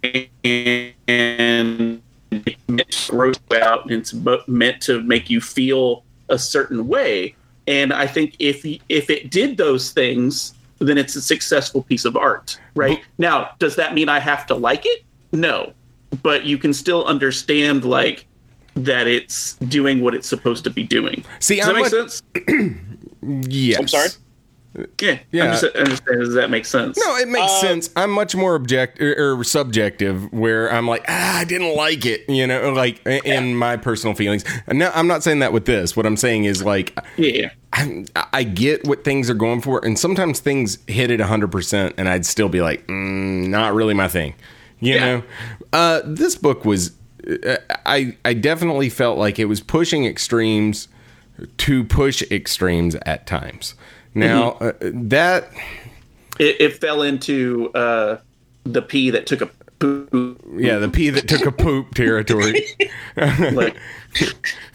[0.03, 4.12] and, and it's meant to gross out, and it's
[4.47, 7.35] meant to make you feel a certain way.
[7.66, 12.16] And I think if if it did those things, then it's a successful piece of
[12.16, 13.01] art, right?
[13.18, 15.05] now, does that mean I have to like it?
[15.33, 15.73] No,
[16.23, 18.27] but you can still understand like
[18.75, 21.25] that it's doing what it's supposed to be doing.
[21.40, 22.23] See, Does that I'm make like- sense?
[23.25, 23.79] Yes.
[23.79, 24.09] I'm sorry.
[25.01, 25.45] Yeah, Yeah.
[25.45, 26.21] I'm just understand.
[26.21, 26.99] Does that make sense?
[26.99, 27.91] No, it makes Uh, sense.
[27.95, 32.23] I'm much more object or, or subjective, where I'm like, ah, I didn't like it,
[32.29, 34.45] you know, like i- in my personal feelings.
[34.71, 35.95] No, I'm not saying that with this.
[35.97, 39.99] What I'm saying is like, Yeah, I, I get what things are going for, and
[39.99, 44.35] sometimes things hit it 100%, and I'd still be like, mm, not really my thing.
[44.81, 45.05] You Yeah.
[45.05, 45.23] know,
[45.75, 46.93] uh, this book was,
[47.47, 47.57] uh,
[47.87, 50.89] I I definitely felt like it was pushing extremes
[51.59, 53.75] to push extremes at times.
[54.14, 55.51] Now uh, that
[56.38, 58.18] it, it fell into uh,
[58.64, 60.40] the pea that took a poop.
[60.57, 62.64] yeah, the pea that took a poop territory.
[63.14, 63.77] Like,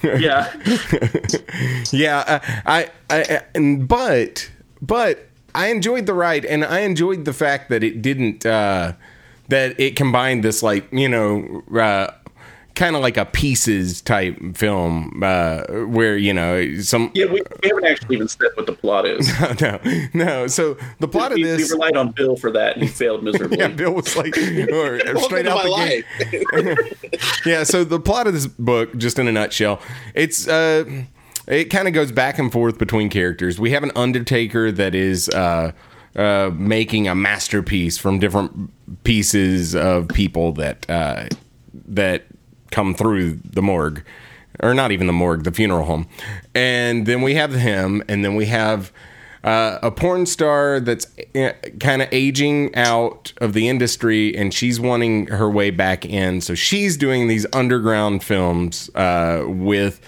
[0.04, 0.54] yeah,
[1.92, 7.34] yeah, uh, I, I, I, but, but I enjoyed the ride, and I enjoyed the
[7.34, 8.94] fact that it didn't, uh,
[9.48, 12.12] that it combined this like you know, uh,
[12.78, 17.12] kind of like a pieces type film, uh, where you know some.
[17.14, 17.26] yeah.
[17.26, 19.28] We, we haven't actually even said what the plot is.
[19.60, 19.80] No,
[20.14, 20.48] no.
[20.48, 23.24] So the plot of we, we this, relied on Bill for that, and he failed
[23.24, 23.58] miserably.
[23.60, 24.38] yeah, Bill was like,
[24.72, 27.08] or, straight out the gate.
[27.46, 29.82] yeah so the plot of this book just in a nutshell
[30.14, 30.84] it's uh
[31.48, 35.30] it kind of goes back and forth between characters we have an undertaker that is
[35.30, 35.72] uh
[36.16, 38.72] uh making a masterpiece from different
[39.04, 41.28] pieces of people that uh
[41.74, 42.26] that
[42.72, 44.04] come through the morgue
[44.62, 46.08] or not even the morgue the funeral home
[46.56, 48.92] and then we have him and then we have
[49.44, 51.08] uh, a porn star that's
[51.80, 56.42] kind of aging out of the industry and she's wanting her way back in.
[56.42, 60.02] So she's doing these underground films uh, with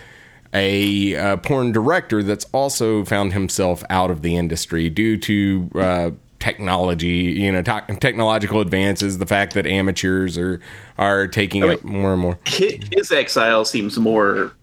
[0.53, 6.11] a uh, porn director that's also found himself out of the industry due to uh,
[6.39, 10.59] technology, you know, te- technological advances, the fact that amateurs are
[10.97, 12.39] are taking mean- up more and more.
[12.45, 14.53] His, his exile seems more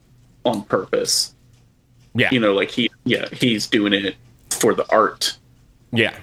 [0.45, 1.35] on purpose.
[2.15, 2.31] Yeah.
[2.33, 4.17] You know, like he, yeah, he's doing it
[4.51, 5.37] for the art.
[5.93, 6.17] Yeah.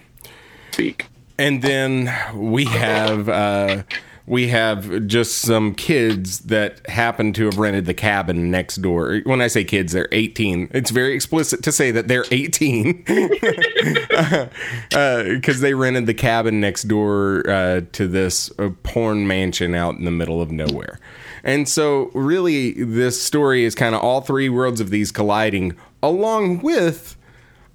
[0.72, 1.06] Speak.
[1.38, 3.84] and then we have uh,
[4.26, 9.20] we have just some kids that happen to have rented the cabin next door.
[9.26, 10.70] When I say kids, they're 18.
[10.72, 13.04] It's very explicit to say that they're 18
[15.36, 20.06] because they rented the cabin next door uh, to this uh, porn mansion out in
[20.06, 21.00] the middle of nowhere.
[21.44, 26.62] And so, really, this story is kind of all three worlds of these colliding, along
[26.62, 27.18] with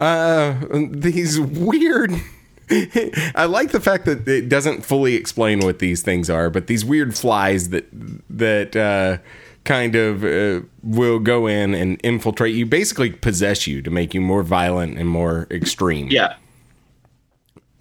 [0.00, 0.54] uh,
[0.90, 2.12] these weird.
[2.70, 6.84] I like the fact that it doesn't fully explain what these things are, but these
[6.84, 7.86] weird flies that
[8.30, 9.18] that uh,
[9.64, 14.20] kind of uh, will go in and infiltrate you, basically possess you to make you
[14.20, 16.08] more violent and more extreme.
[16.10, 16.36] Yeah.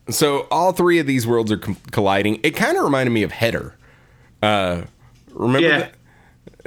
[0.09, 2.39] So all three of these worlds are colliding.
[2.43, 3.75] It kind of reminded me of Header.
[4.41, 4.83] Uh,
[5.33, 5.67] remember?
[5.67, 5.79] Yeah.
[5.79, 5.93] that?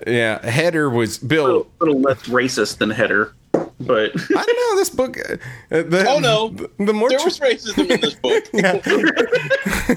[0.06, 1.44] Yeah, Header was built A Bill.
[1.46, 3.32] little, little less racist than Header,
[3.80, 5.18] but I don't know this book.
[5.18, 5.36] Uh,
[5.68, 6.48] the, Oh, no.
[6.50, 8.44] the, the more There tr- was racism in this book.
[8.52, 8.80] yeah,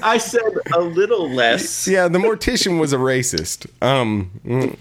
[0.02, 0.42] I said
[0.74, 1.86] a little less.
[1.86, 3.66] yeah, the mortician was a racist.
[3.82, 4.76] Um,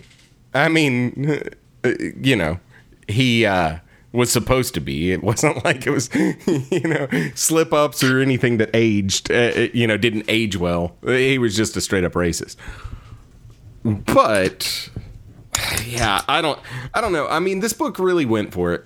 [0.54, 1.42] I mean,
[1.84, 2.60] uh, you know,
[3.08, 3.80] he uh,
[4.14, 5.12] was supposed to be.
[5.12, 9.32] It wasn't like it was, you know, slip ups or anything that aged.
[9.32, 10.96] Uh, you know, didn't age well.
[11.06, 12.56] He was just a straight up racist.
[13.84, 14.90] But
[15.86, 16.60] yeah, I don't,
[16.94, 17.28] I don't know.
[17.28, 18.86] I mean, this book really went for it.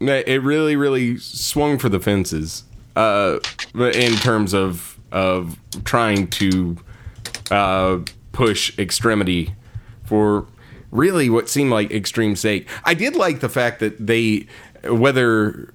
[0.00, 2.64] It really, really swung for the fences.
[2.96, 3.38] Uh,
[3.74, 6.76] in terms of of trying to
[7.50, 7.98] uh,
[8.32, 9.54] push extremity
[10.04, 10.46] for
[10.90, 12.68] really what seemed like extreme sake.
[12.84, 14.46] I did like the fact that they,
[14.84, 15.72] whether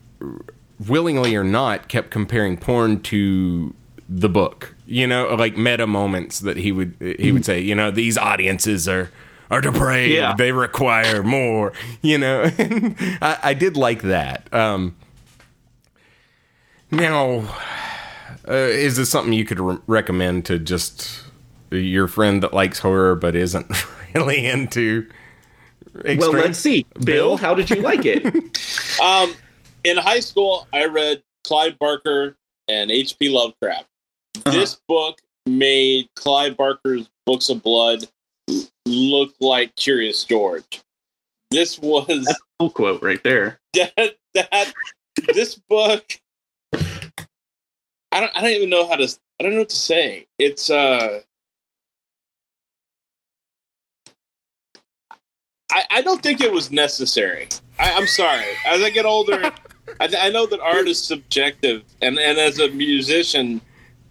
[0.88, 3.74] willingly or not, kept comparing porn to
[4.10, 4.76] the book.
[4.86, 7.62] You know, like meta moments that he would he would say.
[7.62, 9.12] You know, these audiences are
[9.52, 10.14] are depraved.
[10.14, 10.36] Yeah.
[10.38, 11.74] They require more.
[12.02, 12.44] You know,
[13.22, 14.52] I, I did like that.
[14.54, 14.96] Um,
[16.92, 17.56] now,
[18.48, 21.24] uh, is this something you could re- recommend to just
[21.72, 23.68] your friend that likes horror but isn't
[24.14, 25.10] really into?
[25.94, 26.86] Well, let's see.
[27.04, 28.24] Bill, how did you like it?
[29.02, 29.34] Um,
[29.84, 33.30] in high school, I read Clive Barker and H.P.
[33.30, 33.88] Lovecraft.
[34.46, 38.08] This book made Clive Barker's Books of Blood
[38.94, 40.82] look like Curious George.
[41.52, 42.28] This was
[42.60, 43.60] Full quote right there.
[43.74, 44.74] that that
[45.34, 46.20] this book.
[46.74, 48.32] I don't.
[48.36, 49.04] I don't even know how to.
[49.40, 50.28] I don't know what to say.
[50.38, 51.22] It's uh.
[55.72, 57.50] I, I don't think it was necessary.
[57.80, 58.46] I, I'm sorry.
[58.68, 59.52] As I get older,
[60.00, 63.60] I, I know that art is subjective, and, and as a musician,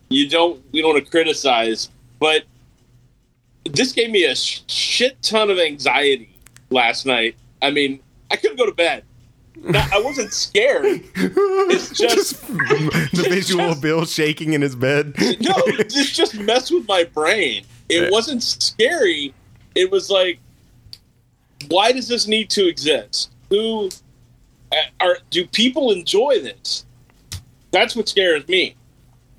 [0.09, 2.45] you don't you don't want to criticize, but
[3.65, 6.35] this gave me a shit ton of anxiety
[6.71, 7.37] last night.
[7.61, 9.05] I mean, I couldn't go to bed.
[9.75, 10.85] I wasn't scared.
[11.15, 15.15] It's just the visual just- of Bill shaking in his bed.
[15.41, 15.55] no,
[15.89, 17.65] this just messed with my brain.
[17.89, 18.11] It Yeah.
[18.11, 19.33] wasn't scary.
[19.75, 20.39] It was like,
[21.69, 23.31] why does this need to exist?
[23.51, 23.91] Who
[25.01, 26.85] are do people enjoy this?
[27.71, 28.75] That's what scares me.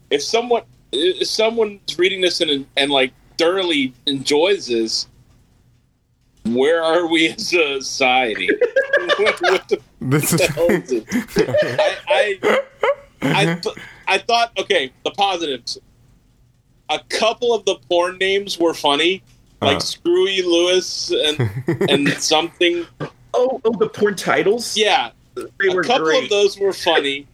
[0.10, 5.08] If someone if someone's reading this and and like thoroughly enjoys this,
[6.46, 8.50] where are we as a society?
[9.18, 11.06] what, what the This is hell is it?
[11.10, 12.60] I, I,
[13.22, 13.76] I, th-
[14.08, 15.78] I thought, okay, the positives.
[16.90, 19.24] A couple of the porn names were funny,
[19.62, 19.80] like Uh.
[19.80, 21.50] Screwy Lewis and
[21.90, 22.86] and something.
[23.34, 24.76] Oh, oh, the porn titles.
[24.78, 26.24] Yeah, they a were couple great.
[26.26, 27.26] of those were funny,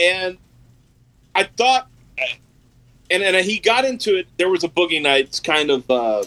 [0.00, 0.38] and
[1.34, 1.88] I thought,
[3.10, 4.26] and and he got into it.
[4.36, 6.24] There was a Boogie Nights kind of, uh,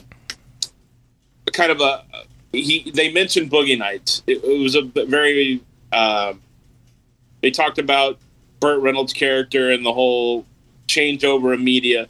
[1.53, 2.03] kind of a.
[2.51, 4.23] He they mentioned Boogie Nights.
[4.27, 5.61] It, it was a very.
[5.91, 6.33] Uh,
[7.41, 8.17] they talked about
[8.59, 10.45] Burt Reynolds' character and the whole
[10.87, 12.07] changeover of media,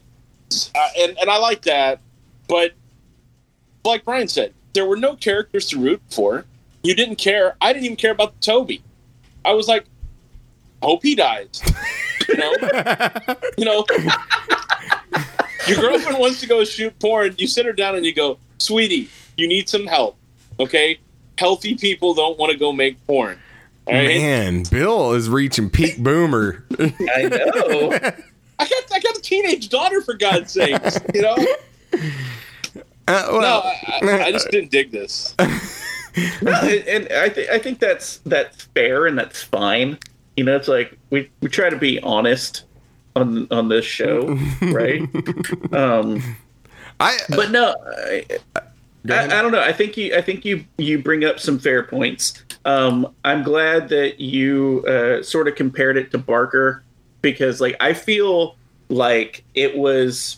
[0.75, 1.99] uh, and and I like that,
[2.47, 2.73] but
[3.83, 6.45] like Brian said, there were no characters to root for.
[6.83, 7.55] You didn't care.
[7.61, 8.81] I didn't even care about Toby.
[9.45, 9.85] I was like,
[10.81, 11.61] hope he dies.
[12.27, 12.53] You know,
[13.57, 13.85] you know.
[15.67, 17.35] Your girlfriend wants to go shoot porn.
[17.37, 20.17] You sit her down and you go, "Sweetie, you need some help.
[20.59, 20.99] Okay,
[21.37, 23.37] healthy people don't want to go make porn.
[23.87, 24.63] All right, man.
[24.69, 26.65] Bill is reaching peak boomer.
[26.79, 27.91] I know.
[28.59, 30.99] I got I got a teenage daughter for God's sakes.
[31.13, 31.35] You know,
[33.07, 35.35] Uh, no, well, I, I, I just didn't dig this.
[36.41, 39.97] No, and and I think I think that's that's fair and that's fine.
[40.37, 42.63] You know, it's like we we try to be honest
[43.15, 45.01] on on this show, right?
[45.73, 46.21] um,
[46.99, 48.25] I but no, I,
[48.55, 48.61] I,
[49.25, 49.61] I don't know.
[49.61, 52.43] I think you I think you you bring up some fair points.
[52.63, 56.83] Um, I'm glad that you uh, sort of compared it to Barker
[57.21, 58.55] because, like, I feel
[58.89, 60.37] like it was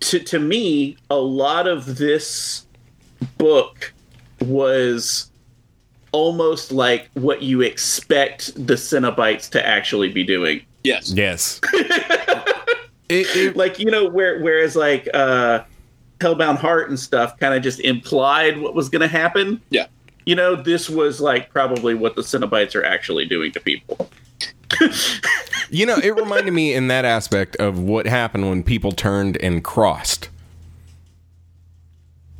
[0.00, 2.66] to to me a lot of this
[3.38, 3.92] book
[4.40, 5.30] was
[6.16, 10.62] almost like what you expect the Cenobites to actually be doing.
[10.82, 11.60] Yes, yes.
[11.74, 15.62] it, it, Like you know, where whereas like uh,
[16.20, 19.60] Hellbound Heart and stuff kind of just implied what was going to happen.
[19.68, 19.88] Yeah.
[20.24, 24.10] You know, this was like probably what the Cenobites are actually doing to people.
[25.70, 29.62] you know, it reminded me in that aspect of what happened when people turned and
[29.62, 30.30] crossed.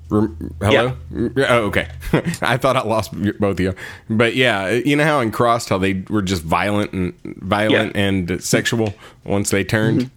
[0.08, 0.96] Rem- Hello?
[1.10, 1.46] Yeah.
[1.48, 1.88] Oh, okay.
[2.42, 3.74] I thought I lost both of you.
[4.08, 8.02] But yeah, you know how in Crossed, how they were just violent and violent Yeah.
[8.02, 8.94] and sexual
[9.24, 10.10] once they turned?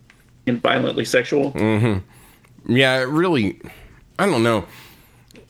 [0.45, 1.51] And violently sexual.
[1.53, 2.75] Mm-hmm.
[2.75, 3.59] Yeah, it really,
[4.19, 4.65] I don't know.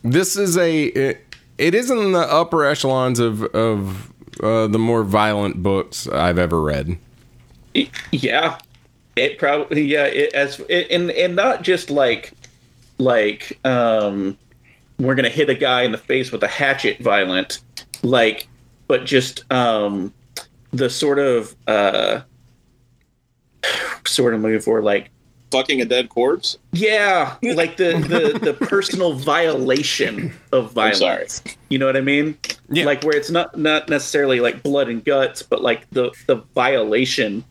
[0.02, 4.10] This is a, it, it is in the upper echelons of, of
[4.42, 6.96] uh, the more violent books I've ever read.
[8.10, 8.58] Yeah,
[9.16, 10.04] it probably yeah.
[10.06, 12.32] It, as it, and and not just like
[13.00, 14.38] like um,
[14.98, 17.60] we're gonna hit a guy in the face with a hatchet, violent,
[18.02, 18.46] like,
[18.86, 20.12] but just um,
[20.72, 22.20] the sort of uh,
[24.06, 25.10] sort of movie for like
[25.52, 26.58] Fucking a dead corpse.
[26.70, 30.98] yeah, like the the the personal violation of I'm violence.
[31.42, 31.56] sorry.
[31.68, 32.38] You know what I mean?
[32.68, 32.84] Yeah.
[32.84, 37.42] Like where it's not not necessarily like blood and guts, but like the the violation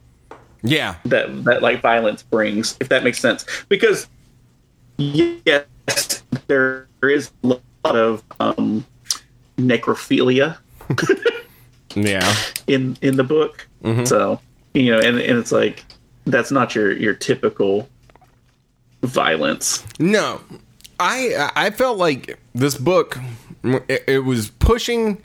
[0.63, 0.95] Yeah.
[1.03, 3.45] that that like violence brings, if that makes sense.
[3.67, 4.07] Because
[4.99, 5.65] yes,
[6.47, 7.61] there is a lot
[7.95, 8.85] of um,
[9.57, 10.57] necrophilia
[11.95, 12.35] Yeah.
[12.67, 13.67] in in the book.
[14.05, 14.39] So
[14.73, 15.83] you know, and and it's like
[16.25, 17.87] that's not your your typical
[19.01, 19.83] violence.
[19.99, 20.41] No,
[20.99, 23.17] I I felt like this book
[23.63, 25.21] it, it was pushing,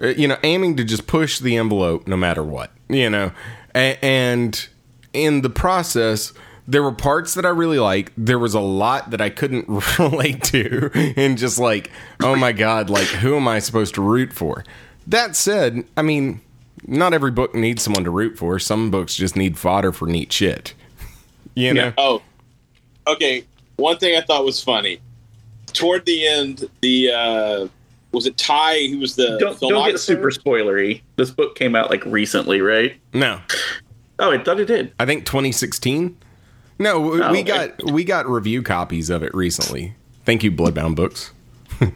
[0.00, 3.32] you know, aiming to just push the envelope no matter what, you know,
[3.74, 4.68] A- and
[5.12, 6.32] in the process.
[6.68, 8.12] There were parts that I really liked.
[8.16, 9.66] There was a lot that I couldn't
[9.98, 11.90] relate to, and just like,
[12.22, 14.64] oh my god, like who am I supposed to root for?
[15.06, 16.40] That said, I mean,
[16.86, 18.58] not every book needs someone to root for.
[18.58, 20.74] Some books just need fodder for neat shit.
[21.54, 21.84] You know?
[21.84, 21.92] Yeah.
[21.96, 22.22] Oh,
[23.06, 23.44] okay.
[23.76, 25.00] One thing I thought was funny.
[25.72, 27.68] Toward the end, the uh,
[28.12, 31.02] was it Ty who was the Don't don't get super spoilery.
[31.16, 32.96] This book came out like recently, right?
[33.12, 33.40] No,
[34.18, 34.92] Oh, I thought it did.
[34.98, 36.16] I think 2016.
[36.78, 37.42] No, we, Oh, we okay.
[37.42, 39.94] got we got review copies of it recently.
[40.24, 41.32] Thank you, Bloodbound Books.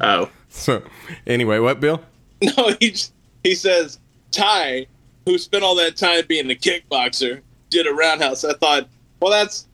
[0.00, 0.82] Oh, So,
[1.26, 2.02] anyway, what, Bill?
[2.42, 2.94] No, he
[3.42, 3.98] he says
[4.30, 4.86] Ty,
[5.26, 7.40] who spent all that time being a kickboxer,
[7.70, 8.44] did a roundhouse.
[8.44, 8.88] I thought,
[9.20, 9.66] well, that's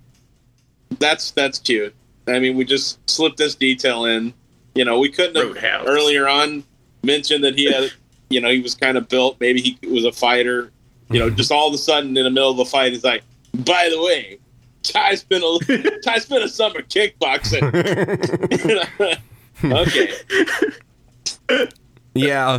[0.98, 1.94] that's that's cute.
[2.26, 4.32] I mean, we just slipped this detail in.
[4.74, 5.84] You know, we couldn't have Roadhouse.
[5.86, 6.64] earlier on
[7.02, 7.92] mentioned that he had,
[8.30, 9.36] you know, he was kind of built.
[9.40, 10.70] Maybe he was a fighter.
[11.10, 13.22] You know, just all of a sudden in the middle of the fight, he's like,
[13.54, 14.38] by the way,
[14.82, 17.62] Ty spent a Ty spent a summer kickboxing.
[19.64, 20.12] okay.
[22.14, 22.58] Yeah.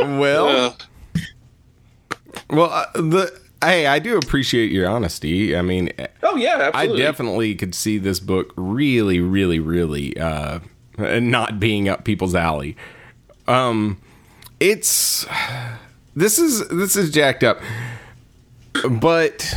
[0.00, 0.72] well, Uh,
[2.50, 5.56] well, uh, the hey, I do appreciate your honesty.
[5.56, 10.60] I mean, oh yeah, I definitely could see this book really, really, really uh,
[10.98, 12.76] not being up people's alley.
[13.46, 14.00] Um,
[14.58, 15.26] it's
[16.14, 17.60] this is this is jacked up,
[18.90, 19.54] but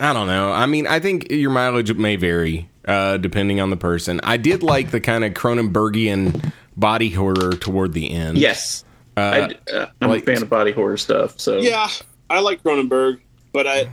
[0.00, 0.52] I don't know.
[0.52, 4.20] I mean, I think your mileage may vary uh, depending on the person.
[4.22, 8.38] I did like the kind of Cronenbergian body horror toward the end.
[8.38, 8.84] Yes,
[9.16, 11.40] I, uh, I'm like- a fan of body horror stuff.
[11.40, 11.88] So Yeah,
[12.30, 13.20] I like Cronenberg,
[13.52, 13.90] but I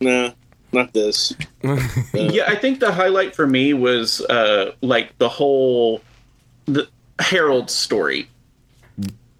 [0.00, 0.32] nah,
[0.72, 1.34] not this.
[2.12, 6.02] yeah, I think the highlight for me was uh, like the whole
[6.66, 8.28] the Harold's story.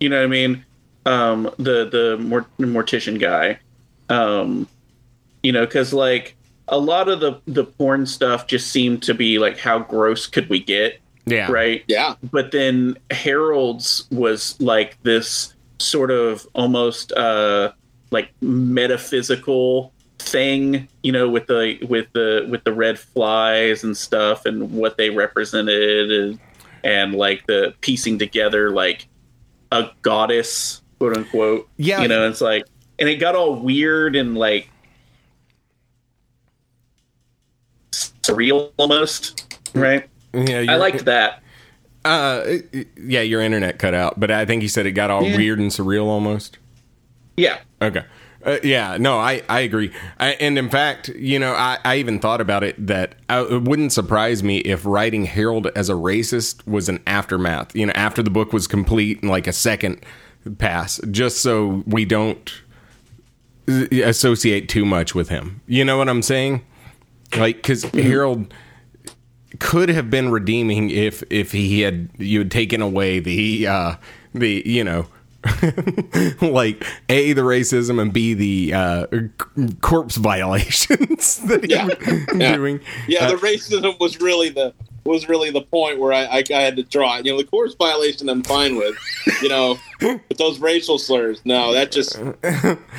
[0.00, 0.64] You know what I mean?
[1.04, 3.58] Um, the the mort- mortician guy.
[4.08, 4.68] Um,
[5.42, 6.36] you know, because like
[6.68, 10.48] a lot of the the porn stuff just seemed to be like, how gross could
[10.48, 11.00] we get?
[11.24, 11.50] Yeah.
[11.50, 11.84] Right.
[11.86, 17.72] Yeah, but then Harold's was like this sort of almost uh
[18.10, 24.46] like metaphysical thing, you know, with the with the with the red flies and stuff
[24.46, 26.38] and what they represented and
[26.84, 29.06] and like the piecing together like
[29.70, 31.68] a goddess, quote unquote.
[31.78, 32.02] Yeah.
[32.02, 32.64] You know, it's like
[33.00, 34.70] and it got all weird and like
[37.90, 39.56] surreal almost.
[39.74, 40.08] Right?
[40.32, 41.42] Yeah, I liked that.
[42.04, 42.44] Uh,
[42.96, 45.36] yeah, your internet cut out, but I think you said it got all Yeah.
[45.36, 46.58] weird and surreal almost.
[47.36, 47.58] Yeah.
[47.80, 48.04] Okay.
[48.44, 49.92] Uh, yeah, no, I, I agree.
[50.18, 53.62] I, and in fact, you know, I, I even thought about it that uh it
[53.62, 58.22] wouldn't surprise me if writing Harold as a racist was an aftermath, you know, after
[58.22, 60.04] the book was complete and like a second
[60.58, 62.52] pass, just so we don't
[63.68, 65.60] associate too much with him.
[65.66, 66.62] You know what I'm saying?
[67.36, 68.52] Like, because Harold
[69.58, 73.94] could have been redeeming if if he had you had taken away the uh
[74.34, 75.06] the you know
[76.40, 79.06] like a the racism and b the uh
[79.82, 81.84] corpse violations that he Yeah.
[81.84, 81.96] was
[82.34, 82.56] Yeah.
[82.56, 83.26] doing yeah.
[83.26, 84.72] Uh, the racism was really the
[85.04, 87.18] was really the point where I, I, I had to draw.
[87.18, 87.26] it.
[87.26, 88.96] You know, the course violation I'm fine with.
[89.42, 92.18] You know, but those racial slurs, no, that just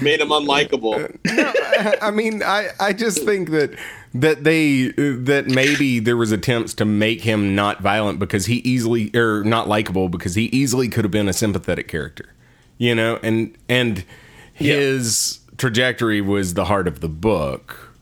[0.02, 1.18] made him unlikable.
[1.28, 3.78] I, I mean, I, I just think that
[4.14, 9.16] that they that maybe there was attempts to make him not violent because he easily
[9.16, 12.34] or not likable because he easily could have been a sympathetic character,
[12.78, 14.04] you know, and and
[14.54, 17.96] his trajectory was the heart of the book,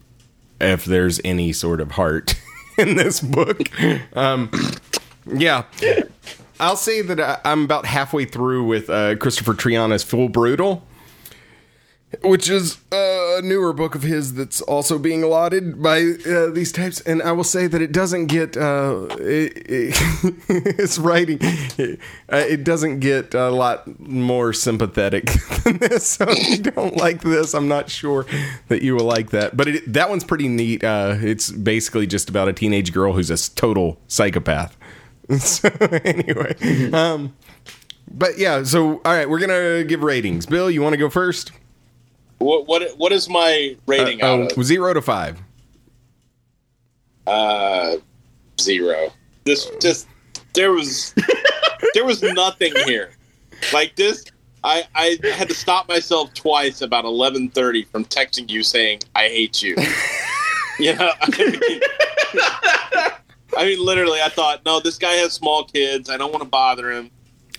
[0.59, 2.35] if there's any sort of heart
[2.77, 3.61] in this book.
[4.15, 4.51] Um,
[5.25, 5.63] yeah.
[6.59, 10.83] I'll say that I, I'm about halfway through with uh, Christopher Triana's Full Brutal,
[12.21, 16.99] which is a newer book of his that's also being allotted by uh, these types.
[17.01, 21.37] And I will say that it doesn't get uh, it, it, his writing.
[21.41, 21.99] It,
[22.31, 25.25] uh, it doesn't get a lot more sympathetic
[25.63, 26.07] than this.
[26.07, 28.25] So if you don't like this, I'm not sure
[28.67, 29.55] that you will like that.
[29.55, 30.83] But it, that one's pretty neat.
[30.83, 34.77] Uh, it's basically just about a teenage girl who's a total psychopath.
[35.39, 35.69] So
[36.03, 37.33] anyway, um,
[38.11, 38.63] but yeah.
[38.63, 40.45] So all right, we're gonna give ratings.
[40.45, 41.53] Bill, you want to go first?
[42.41, 44.63] What what what is my rating Oh, out of?
[44.63, 45.39] zero to five.
[47.27, 47.97] Uh,
[48.59, 49.11] zero.
[49.45, 50.07] This just
[50.53, 51.13] there was
[51.93, 53.11] there was nothing here.
[53.73, 54.25] Like this,
[54.63, 59.27] I I had to stop myself twice about eleven thirty from texting you saying I
[59.27, 59.75] hate you.
[60.79, 61.59] you know, I mean,
[63.57, 66.09] I mean, literally, I thought, no, this guy has small kids.
[66.09, 67.11] I don't want to bother him.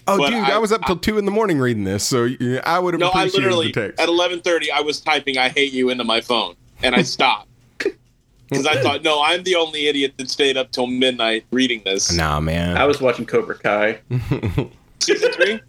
[0.09, 2.29] Oh, But dude, I, I- was up till two in the morning reading this, so
[2.65, 4.01] I would have No, I appreciated literally the text.
[4.01, 7.49] at eleven thirty, I was typing "I hate you" into my phone, and I stopped
[7.79, 12.13] because I thought, no, I'm the only idiot that stayed up till midnight reading this.
[12.13, 12.77] nah, man.
[12.77, 14.01] I was watching Cobra Kai.
[15.01, 15.61] Season three.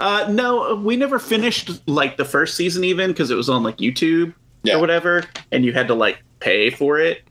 [0.00, 3.76] Uh, no, we never finished like the first season even because it was on like
[3.76, 4.76] YouTube Yeah.
[4.76, 7.22] or whatever, and you had to like pay for it,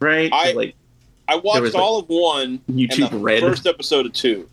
[0.00, 0.30] right?
[0.32, 0.74] I- like
[1.28, 3.40] I watched was, like, all of one YouTube and the Red.
[3.40, 4.48] first episode of 2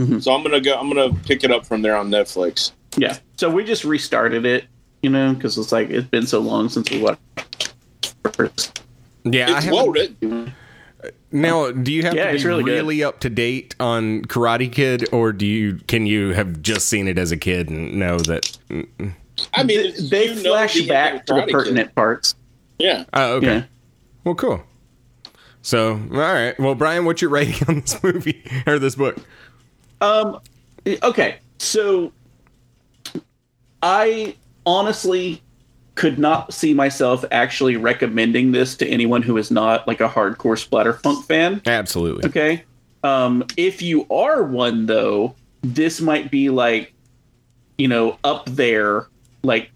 [0.00, 0.22] Mhm.
[0.22, 0.74] So I'm gonna go.
[0.78, 2.72] I'm gonna pick it up from there on Netflix.
[2.96, 3.18] yeah.
[3.36, 4.64] So we just restarted it,
[5.02, 7.20] you know, because it's like it's been so long since we watched
[8.34, 8.82] first.
[9.24, 10.52] yeah, I It's haven't- well written.
[11.32, 14.70] Now, do you have Yeah, to be it's really really, up to date on Karate
[14.70, 18.18] Kid, or do you can you have just seen it as a kid and know
[18.18, 18.58] that?
[18.70, 19.12] I mean,
[19.66, 21.52] They, it's- they you know flash the back to the Karate Kid.
[21.52, 22.34] pertinent parts.
[22.78, 23.04] Yeah.
[23.14, 23.46] Oh, okay.
[23.46, 23.62] Yeah.
[24.24, 24.62] Well, cool.
[25.62, 26.58] So, all right.
[26.58, 29.16] Well, Brian, what's your rating on this movie or this book?
[30.00, 30.40] Um.
[31.02, 31.38] Okay.
[31.58, 32.12] So,
[33.82, 34.34] I
[34.64, 35.42] honestly
[35.94, 40.58] could not see myself actually recommending this to anyone who is not like a hardcore
[40.58, 41.60] splatter splatterpunk fan.
[41.66, 42.26] Absolutely.
[42.26, 42.64] Okay.
[43.02, 46.94] Um, if you are one though, this might be like,
[47.76, 49.08] you know, up there,
[49.42, 49.70] like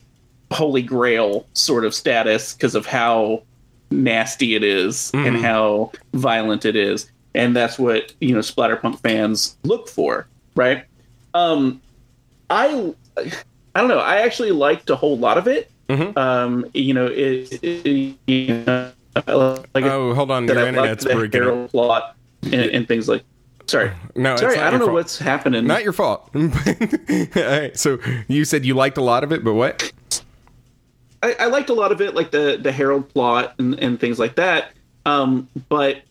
[0.51, 3.43] holy grail sort of status because of how
[3.91, 7.11] nasty it is and how violent it is.
[7.35, 10.85] And that's what, you know, splatterpunk fans look for, right?
[11.35, 11.81] Um
[12.51, 12.95] I
[13.75, 15.71] I don't know, I actually liked a whole lot of it.
[15.89, 16.17] Mhm.
[16.17, 18.93] Um, you know, it, it you know,
[19.75, 20.47] like Oh, hold on.
[20.49, 21.47] Your internet's breaking up.
[21.49, 23.23] Harold plot and, and things like.
[23.67, 24.95] Sorry, No, sorry, I don't know fault.
[24.95, 25.67] what's happening.
[25.67, 26.29] Not your fault.
[26.35, 26.43] all
[27.35, 27.71] right.
[27.79, 29.91] So you said you liked a lot of it, but what?
[31.23, 34.19] I, I liked a lot of it, like the the Harold plot and, and things
[34.19, 34.73] like that.
[35.07, 36.03] Um, but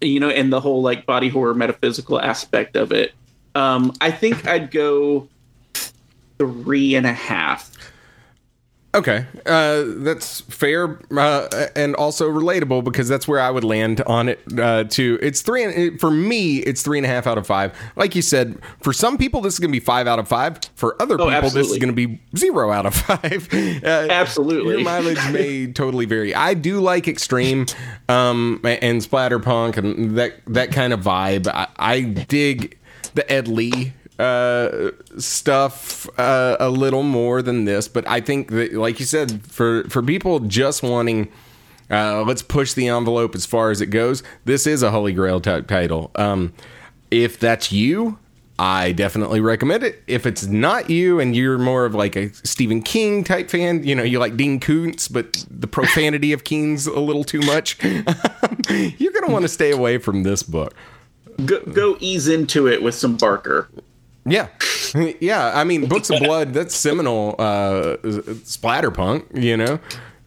[0.00, 3.12] you know, and the whole like body horror metaphysical aspect of it.
[3.54, 5.28] Um, I think I'd go
[6.38, 7.70] three and a half.
[8.94, 14.28] Okay, uh, that's fair uh, and also relatable because that's where I would land on
[14.28, 15.18] it uh, too.
[15.20, 16.58] It's three and, for me.
[16.58, 17.76] It's three and a half out of five.
[17.96, 20.60] Like you said, for some people this is going to be five out of five.
[20.76, 23.48] For other people, this is going to be zero out of five.
[23.52, 24.76] Uh, Absolutely.
[24.76, 26.32] your mileage may totally vary.
[26.32, 27.66] I do like extreme
[28.08, 31.48] um, and splatterpunk and that that kind of vibe.
[31.48, 32.78] I, I dig
[33.14, 38.72] the Ed Lee uh stuff uh, a little more than this but i think that
[38.74, 41.28] like you said for for people just wanting
[41.90, 45.40] uh let's push the envelope as far as it goes this is a holy grail
[45.40, 46.52] type title um
[47.10, 48.18] if that's you
[48.58, 50.02] I definitely recommend it.
[50.06, 53.94] If it's not you and you're more of like a Stephen King type fan, you
[53.94, 59.12] know, you like Dean Koontz, but the profanity of King's a little too much, you're
[59.12, 60.72] going to want to stay away from this book.
[61.44, 63.68] Go, go ease into it with some Barker.
[64.26, 64.48] Yeah.
[65.20, 65.50] Yeah.
[65.52, 69.80] I mean, Books of Blood, that's seminal uh, splatterpunk, you know?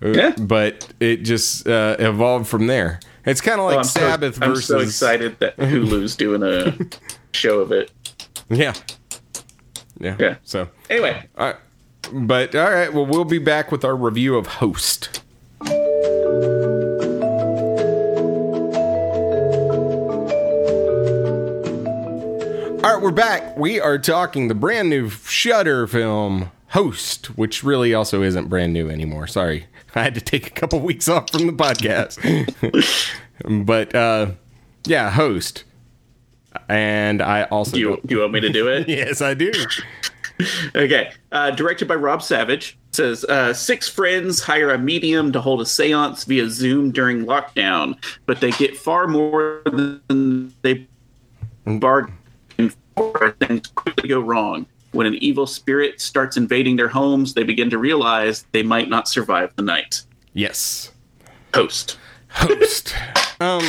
[0.04, 0.36] Uh, Yeah.
[0.38, 3.00] But it just uh, evolved from there.
[3.26, 4.66] It's kind of like Oh, I'm so- Sabbath I'm versus.
[4.68, 6.76] so excited that Hulu's doing a
[7.34, 7.91] show of it.
[8.50, 8.74] Yeah.
[10.02, 10.18] yeah.
[10.20, 10.36] Yeah.
[10.43, 11.56] So, Anyway, all right.
[12.12, 12.93] But all right.
[12.93, 15.22] Well, we'll be back with our review of Host.
[22.88, 23.58] Right, we're back.
[23.58, 28.90] We are talking the brand new Shudder film Host, which really also isn't brand new
[28.90, 29.28] anymore.
[29.28, 29.66] Sorry,
[29.96, 32.16] I had to take a couple weeks off from the podcast.
[33.66, 34.32] but uh,
[34.86, 35.66] yeah, Host.
[36.70, 38.88] And I also Do you, do you want me to do it?
[38.88, 39.52] yes, I do.
[40.74, 41.12] Okay.
[41.34, 42.78] Uh, directed by Rob Savage.
[42.94, 48.02] Says uh, six friends hire a medium to hold a séance via Zoom during lockdown,
[48.26, 50.88] but they get far more than they
[51.66, 52.18] bargained
[53.39, 54.66] Things quickly go wrong.
[54.91, 59.08] When an evil spirit starts invading their homes, they begin to realize they might not
[59.08, 60.02] survive the night.
[60.34, 60.91] Yes.
[61.54, 61.98] Host.
[62.30, 62.95] host.
[63.39, 63.64] um,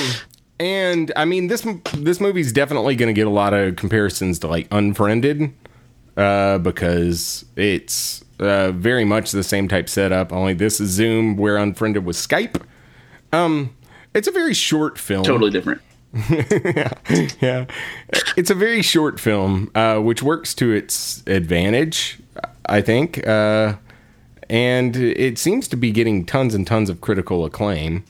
[0.61, 4.49] and I mean this this movie's definitely going to get a lot of comparisons to
[4.49, 5.53] like Unfriended,
[6.16, 10.33] uh, because it's uh, very much the same type setup.
[10.33, 12.62] Only this is Zoom, where Unfriended was Skype.
[13.33, 13.76] Um,
[14.14, 15.24] it's a very short film.
[15.24, 15.81] Totally different.
[16.15, 16.93] Yeah,
[17.41, 17.67] yeah.
[18.37, 22.19] it's a very short film, uh, which works to its advantage,
[22.67, 23.27] I think.
[23.27, 23.75] Uh,
[24.51, 28.05] and it seems to be getting tons and tons of critical acclaim.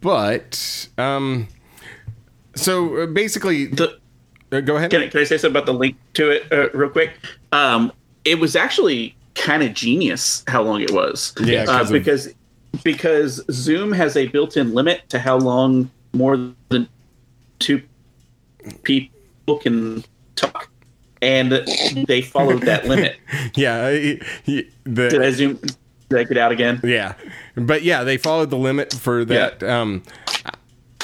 [0.00, 1.48] But, um,
[2.54, 3.98] so uh, basically, The,
[4.52, 4.90] uh, go ahead.
[4.90, 7.12] Can I, can I say something about the link to it uh, real quick?
[7.52, 7.92] Um,
[8.24, 11.32] it was actually kind of genius how long it was.
[11.40, 12.34] Yeah, uh, because
[12.82, 16.88] because Zoom has a built-in limit to how long more than
[17.58, 17.82] two
[18.82, 20.04] people can
[20.36, 20.68] talk,
[21.22, 21.52] and
[22.06, 23.16] they followed that limit.
[23.56, 25.58] yeah, he- he- the, Did I zoom?
[26.10, 26.80] Did I get out again?
[26.84, 27.14] Yeah,
[27.56, 29.62] but yeah, they followed the limit for that.
[29.62, 30.02] Um,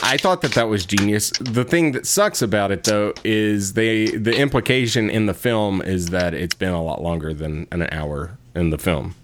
[0.03, 1.31] I thought that that was genius.
[1.41, 6.07] The thing that sucks about it though is they the implication in the film is
[6.09, 9.15] that it's been a lot longer than an hour in the film.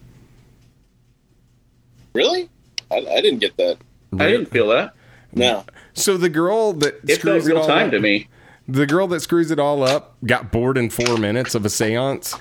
[2.14, 2.48] Really?
[2.90, 3.78] I, I didn't get that.
[4.18, 4.92] I didn't feel that.
[5.32, 5.64] No.
[5.96, 8.28] So the girl that It felt screws it real all time up, to me.
[8.68, 12.38] the girl that screws it all up got bored in four minutes of a séance.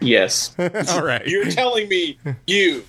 [0.00, 0.54] Yes.
[0.90, 2.84] all right, You're telling me you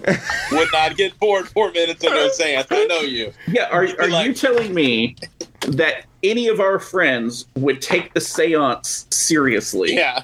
[0.51, 2.67] would not get bored four minutes of no seance.
[2.69, 3.33] I know you.
[3.47, 5.15] Yeah, are, are you telling me
[5.61, 9.95] that any of our friends would take the seance seriously?
[9.95, 10.23] Yeah.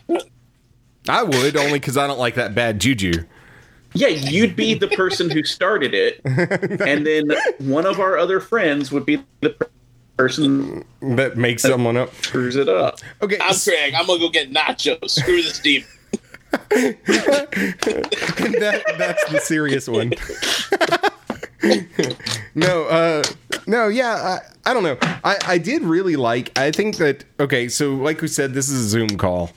[1.10, 3.14] I would only because I don't like that bad juju.
[3.96, 8.92] Yeah, you'd be the person who started it, and then one of our other friends
[8.92, 9.56] would be the
[10.18, 12.14] person That makes someone up.
[12.16, 13.00] screws it up.
[13.22, 13.94] Okay, I'm Craig.
[13.96, 15.10] I'm gonna go get nachos.
[15.12, 15.86] Screw this deep.
[16.70, 16.98] that,
[18.98, 20.14] that's the serious one.
[22.56, 23.24] no, uh,
[23.68, 24.98] no, yeah, I, I don't know.
[25.24, 26.58] I, I did really like.
[26.58, 27.68] I think that okay.
[27.68, 29.52] So, like we said, this is a Zoom call,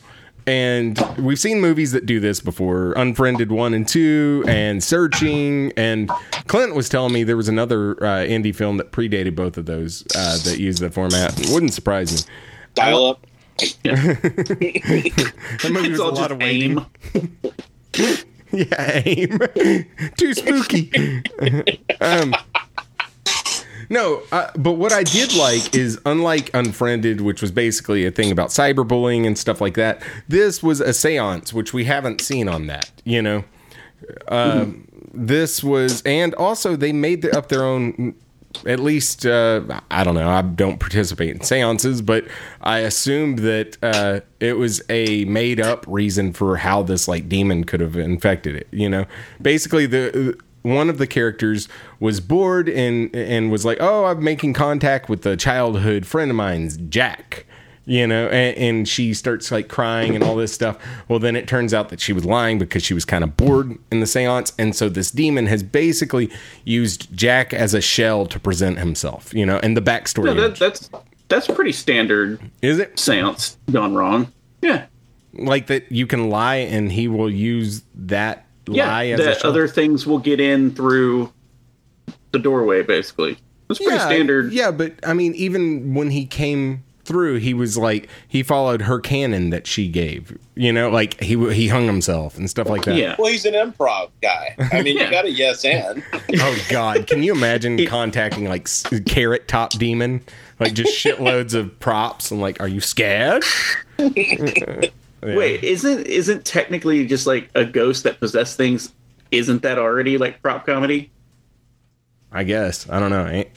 [0.48, 2.92] and we've seen movies that do this before.
[2.94, 5.72] Unfriended one and two, and Searching.
[5.76, 6.08] And
[6.46, 10.02] Clint was telling me there was another uh, indie film that predated both of those
[10.16, 11.38] uh, that used the format.
[11.50, 12.32] Wouldn't surprise me.
[12.74, 13.26] Dial up.
[13.82, 16.86] That movie was It's a all lot just of waiting.
[17.14, 17.38] aim.
[18.50, 19.38] Yeah, aim.
[20.16, 20.90] Too spooky.
[22.00, 22.34] um,
[23.88, 28.30] no, uh, but what I did like is, unlike Unfriended, which was basically a thing
[28.30, 32.66] about cyberbullying and stuff like that, this was a seance, which we haven't seen on
[32.66, 33.44] that, you know?
[34.28, 38.14] Um, This was, and also they made the, up their own.
[38.66, 40.28] At least, uh, I don't know.
[40.28, 42.24] I don't participate in seances, but
[42.60, 47.64] I assumed that uh, it was a made up reason for how this like demon
[47.64, 48.68] could have infected it.
[48.70, 49.04] You know,
[49.42, 50.38] basically the
[50.74, 51.68] one of the characters
[52.00, 56.36] was bored and and was like, "Oh, I'm making contact with a childhood friend of
[56.36, 57.46] mine's, Jack."
[57.84, 60.76] You know, and, and she starts like crying and all this stuff.
[61.08, 63.78] Well, then it turns out that she was lying because she was kind of bored
[63.90, 64.52] in the seance.
[64.58, 66.30] And so this demon has basically
[66.66, 70.26] used Jack as a shell to present himself, you know, and the backstory.
[70.26, 70.90] No, that, that's
[71.28, 74.32] that's pretty standard is it seance gone wrong.
[74.60, 74.84] Yeah.
[75.32, 79.50] like that you can lie and he will use that lie Yeah, as that shell?
[79.50, 81.32] other things will get in through
[82.32, 83.38] the doorway, basically.
[83.68, 84.52] That's pretty standard.
[84.52, 88.98] Yeah, but I mean, even when he came through, he was like he followed her
[89.00, 90.36] canon that she gave.
[90.54, 92.96] You know, like he he hung himself and stuff like that.
[92.96, 93.16] Yeah.
[93.18, 94.54] Well, he's an improv guy.
[94.72, 95.04] I mean, Yeah.
[95.06, 96.02] you got a yes and.
[96.40, 98.68] Oh God, can you imagine contacting like
[99.06, 100.22] Carrot Top Demon,
[100.60, 103.42] like just shitloads of props and like, are you scared?
[105.22, 105.36] Yeah.
[105.36, 108.92] Wait, isn't isn't technically just like a ghost that possess things?
[109.30, 111.10] Isn't that already like prop comedy?
[112.32, 113.26] I guess I don't know.
[113.26, 113.48] Ain't-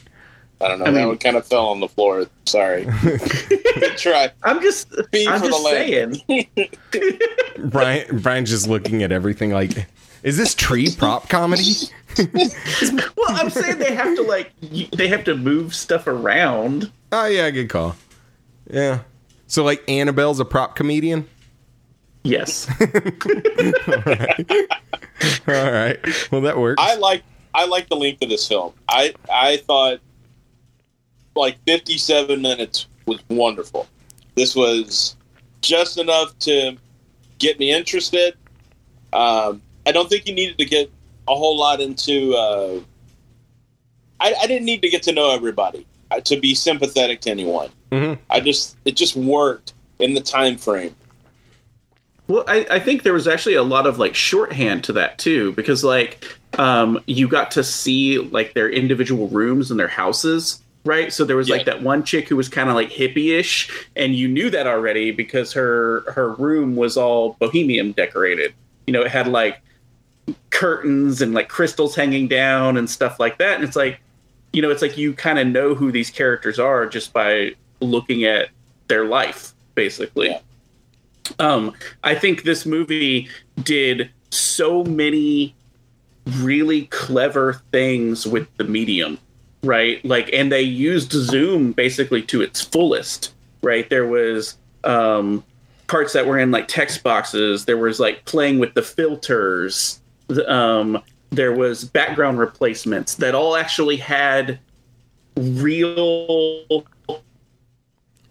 [0.59, 0.85] I don't know.
[0.85, 2.25] I that mean- one kind of fell on the floor.
[2.45, 2.85] Sorry.
[2.85, 3.21] Good
[3.97, 4.29] try.
[4.43, 6.23] I'm just Fee I'm for the just land.
[6.27, 7.19] saying.
[7.69, 9.87] Brian Brian's just looking at everything like,
[10.23, 11.63] is this tree prop comedy?
[13.15, 14.51] Well, I'm saying they have to like
[14.95, 16.91] they have to move stuff around.
[17.13, 17.95] Oh yeah, good call.
[18.69, 18.99] Yeah.
[19.47, 21.27] So like Annabelle's a prop comedian.
[22.23, 22.67] Yes.
[25.47, 25.97] All right.
[26.31, 26.81] Well, that works.
[26.81, 28.73] I like I like the length of this film.
[28.87, 29.99] I I thought
[31.35, 33.87] like 57 minutes was wonderful.
[34.35, 35.15] This was
[35.61, 36.77] just enough to
[37.39, 38.35] get me interested.
[39.13, 40.91] Um, I don't think you needed to get
[41.27, 42.35] a whole lot into.
[42.35, 42.79] Uh,
[44.19, 47.69] I, I didn't need to get to know everybody uh, to be sympathetic to anyone.
[47.91, 48.17] Mhm.
[48.29, 50.95] I just it just worked in the time frame.
[52.31, 55.51] Well, I, I think there was actually a lot of like shorthand to that too,
[55.51, 56.25] because like
[56.57, 61.11] um, you got to see like their individual rooms and their houses, right?
[61.11, 64.29] So there was like that one chick who was kind of like hippie-ish, and you
[64.29, 68.53] knew that already because her her room was all bohemian decorated.
[68.87, 69.61] You know, it had like
[70.51, 73.55] curtains and like crystals hanging down and stuff like that.
[73.55, 73.99] And it's like,
[74.53, 78.23] you know, it's like you kind of know who these characters are just by looking
[78.23, 78.47] at
[78.87, 80.29] their life, basically.
[80.29, 80.39] Yeah.
[81.39, 83.29] Um, I think this movie
[83.63, 85.55] did so many
[86.37, 89.19] really clever things with the medium,
[89.63, 90.03] right?
[90.05, 93.89] Like, and they used Zoom basically to its fullest, right?
[93.89, 95.43] There was um,
[95.87, 97.65] parts that were in like text boxes.
[97.65, 99.99] There was like playing with the filters.
[100.47, 101.01] Um,
[101.31, 104.59] there was background replacements that all actually had
[105.37, 106.85] real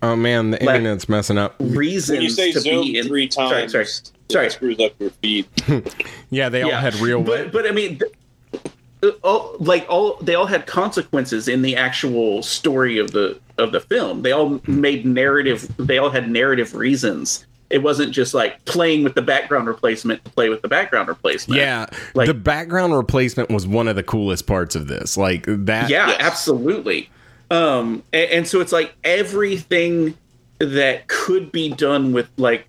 [0.02, 1.54] oh man, the Like- internet's messing up.
[1.60, 3.06] reasons When you say to Zoom be in.
[3.06, 3.86] three Sorry, times, sorry,
[4.30, 4.46] sorry.
[4.46, 5.46] it screws up your feed.
[6.30, 7.22] Yeah, they all had real.
[7.22, 8.62] but but I mean, th-
[9.02, 13.72] uh, all like all they all had consequences in the actual story of the of
[13.72, 14.22] the film.
[14.22, 15.68] They all made narrative.
[15.76, 17.46] They all had narrative reasons.
[17.68, 21.60] It wasn't just like playing with the background replacement to play with the background replacement.
[21.60, 25.16] yeah, Like- the background replacement was one of the coolest parts of this.
[25.16, 25.88] Like that.
[25.88, 26.16] yeah, Yes.
[26.20, 27.08] absolutely.
[27.50, 30.16] Um, and, and so it's like everything
[30.58, 32.66] that could be done with like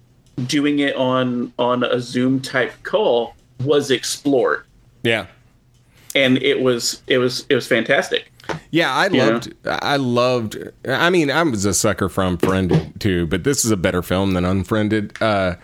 [0.48, 4.66] doing it on on a Zoom type call was explored.
[5.04, 5.28] yeah.
[6.16, 8.32] and it was it was it was fantastic.
[8.72, 9.26] Yeah, I Yeah.
[9.28, 9.54] loved.
[9.66, 10.58] I loved.
[10.88, 14.34] I mean, I was a sucker for Unfriended too, but this is a better film
[14.34, 15.14] than Unfriended.
[15.22, 15.56] Uh,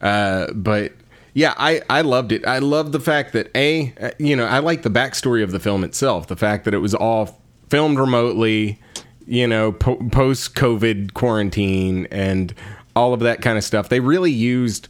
[0.00, 0.92] uh, but
[1.34, 2.46] yeah, I I loved it.
[2.46, 5.60] I love the fact that a uh, you know I like the backstory of the
[5.60, 6.26] film itself.
[6.28, 7.40] The fact that it was all
[7.72, 8.78] filmed remotely,
[9.26, 12.52] you know, po- post COVID quarantine and
[12.94, 13.88] all of that kind of stuff.
[13.88, 14.88] They really used.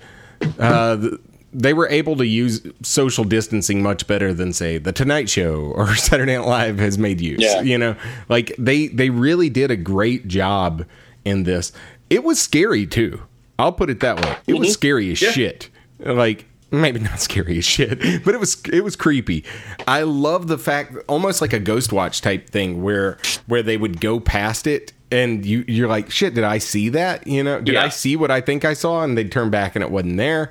[0.59, 1.11] Uh,
[1.53, 5.95] they were able to use social distancing much better than say the Tonight Show or
[6.09, 7.39] Saturday Night Live has made use.
[7.41, 7.61] Yeah.
[7.61, 7.95] You know,
[8.29, 10.85] like they they really did a great job
[11.25, 11.71] in this.
[12.11, 13.23] It was scary too.
[13.61, 14.37] I'll put it that way.
[14.49, 15.31] It was scary as Yeah.
[15.31, 15.69] shit.
[16.01, 19.45] Like maybe not scary as shit, but it was it was creepy.
[19.87, 24.19] I love the fact almost like a Ghostwatch type thing where where they would go
[24.19, 27.27] past it and you you're like shit did I see that?
[27.27, 27.85] You know, did Yeah.
[27.85, 30.51] I see what I think I saw and they'd turn back and it wasn't there.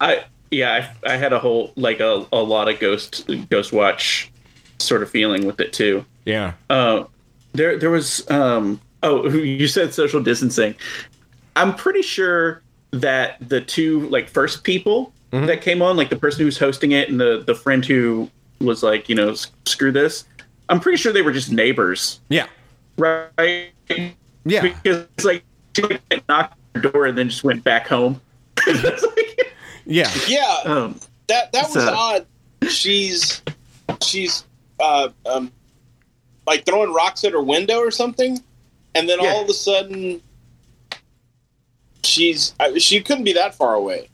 [0.00, 4.28] I yeah, I, I had a whole like a, a lot of ghost Ghostwatch
[4.78, 6.04] sort of feeling with it too.
[6.26, 6.52] Yeah.
[6.68, 7.04] Uh,
[7.54, 10.74] there there was um oh you said social distancing.
[11.56, 12.62] I'm pretty sure
[12.92, 17.08] that the two like first people that came on, like the person who's hosting it
[17.08, 18.30] and the the friend who
[18.60, 19.34] was like you know
[19.66, 20.24] screw this.
[20.68, 22.46] I'm pretty sure they were just neighbors, Yeah.
[22.96, 23.70] right?
[24.44, 24.62] Yeah.
[24.62, 25.44] Because it's like
[25.76, 28.20] she like, knocked on the door and then just went back home.
[28.66, 29.54] Like,
[29.86, 30.10] Yeah.
[30.28, 32.26] Yeah, um, that that was a- odd.
[32.68, 33.42] She's
[34.02, 34.44] she's
[34.78, 35.50] uh, um,
[36.46, 38.38] like throwing rocks at her window or something,
[38.94, 39.30] and then Yeah.
[39.30, 40.22] all of a sudden,
[42.04, 44.08] she's uh, she couldn't be that far away.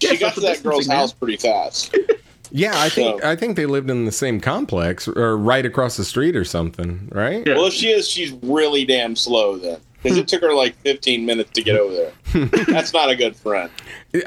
[0.00, 0.96] Yeah, she got to that girl's man.
[0.98, 1.94] house pretty fast.
[2.52, 5.96] Yeah, I think So- I think they lived in the same complex or right across
[5.96, 7.46] the street or something, right?
[7.46, 7.54] Yeah.
[7.54, 11.24] well, if she is, she's really damn slow then, because it took her like 15
[11.24, 12.46] minutes to get over there.
[12.66, 13.70] That's not a good friend.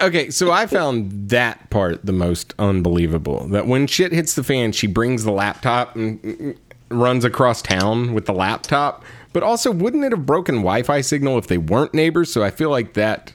[0.02, 3.46] Okay, so I found that part the most unbelievable.
[3.50, 6.58] That when shit hits the fan, she brings the laptop and mm,
[6.92, 9.04] runs across town with the laptop.
[9.34, 12.32] But also, wouldn't it have broken Wi-Fi signal if they weren't neighbors?
[12.32, 13.34] So I feel like that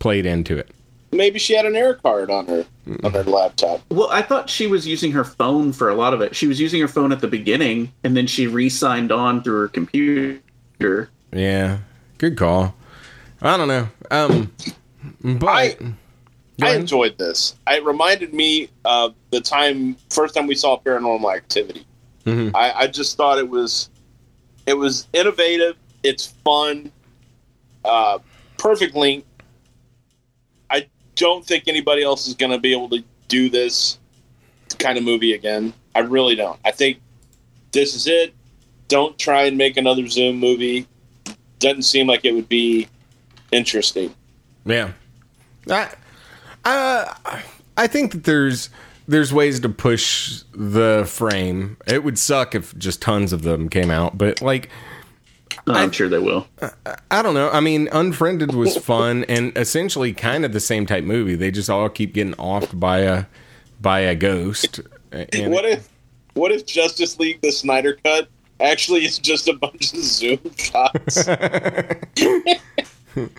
[0.00, 0.72] played into it.
[1.14, 2.66] Maybe she had an air card on her
[3.02, 3.80] on her laptop.
[3.90, 6.34] Well, I thought she was using her phone for a lot of it.
[6.36, 9.68] She was using her phone at the beginning, and then she re-signed on through her
[9.68, 11.10] computer.
[11.32, 11.78] Yeah,
[12.18, 12.74] good call.
[13.42, 13.88] I don't know.
[14.10, 14.52] Um,
[15.22, 15.76] but I-
[16.62, 17.54] I enjoyed this.
[17.66, 21.84] It reminded me of the time first time we saw Paranormal Activity.
[22.26, 22.52] Mhm.
[22.54, 23.90] I, I just thought it was
[24.66, 25.76] it was innovative.
[26.02, 26.90] It's fun.
[27.84, 28.18] Uh,
[28.58, 29.26] perfect length.
[31.16, 33.98] Don't think anybody else is going to be able to do this
[34.78, 35.72] kind of movie again.
[35.94, 36.58] I really don't.
[36.64, 37.00] I think
[37.72, 38.34] this is it.
[38.88, 40.86] Don't try and make another Zoom movie.
[41.58, 42.88] Doesn't seem like it would be
[43.52, 44.14] interesting.
[44.66, 44.92] Yeah.
[45.68, 45.90] I,
[46.64, 47.40] uh,
[47.76, 48.70] I think that there's
[49.06, 51.76] there's ways to push the frame.
[51.86, 54.70] It would suck if just tons of them came out, but like
[55.66, 56.46] Oh, I'm sure they will.
[57.10, 57.50] I don't know.
[57.50, 61.34] I mean, Unfriended was fun and essentially kind of the same type movie.
[61.34, 63.24] They just all keep getting offed by a
[63.80, 64.80] by a ghost.
[65.12, 65.88] And what if
[66.34, 68.28] what if Justice League the Snyder cut
[68.60, 71.28] actually is just a bunch of zoom shots?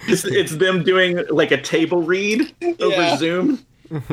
[0.07, 3.17] It's, it's them doing like a table read over Yeah.
[3.17, 3.59] Zoom.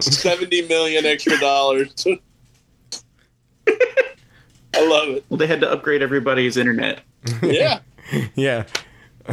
[0.01, 2.05] Seventy million extra dollars.
[3.69, 5.25] I love it.
[5.29, 7.03] Well, they had to upgrade everybody's internet.
[7.43, 7.79] Yeah.
[8.35, 8.65] yeah.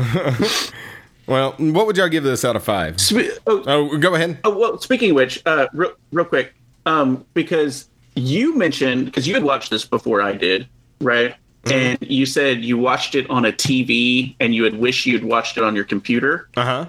[1.28, 3.00] well, what would y'all give this out of five?
[3.00, 4.40] Spe- oh, Oh, go ahead.
[4.44, 6.54] Oh well, speaking of which, uh, real, real quick,
[6.86, 10.68] um, because you mentioned because you had watched this before I did,
[11.02, 11.36] right?
[11.72, 15.58] And you said you watched it on a TV, and you had wished you'd watched
[15.58, 16.86] it on your computer, Uh huh.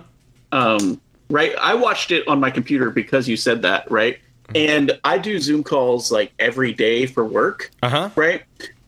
[0.52, 1.54] um, right?
[1.60, 4.18] I watched it on my computer because you said that, right?
[4.54, 8.10] And I do Zoom calls like every day for work, Uh huh.
[8.16, 8.42] right?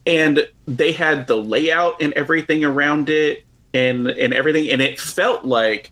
[0.05, 3.45] And they had the layout and everything around it
[3.75, 5.91] and and everything and it felt like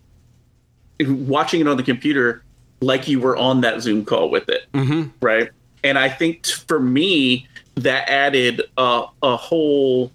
[0.99, 2.43] watching it on the computer
[2.81, 4.65] like you were on that Zoom call with it.
[4.73, 5.09] Mm-hmm.
[5.21, 5.49] Right?
[5.83, 10.11] And I think t- for me that added a, a whole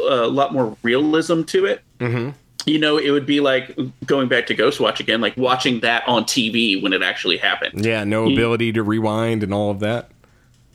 [0.00, 1.82] a lot more realism to it.
[1.98, 2.30] Mm-hmm.
[2.66, 6.24] You know, it would be like going back to Ghostwatch again, like watching that on
[6.24, 7.84] TV when it actually happened.
[7.84, 10.10] Yeah, no ability to rewind and all of that.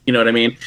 [0.06, 0.58] You know what I mean?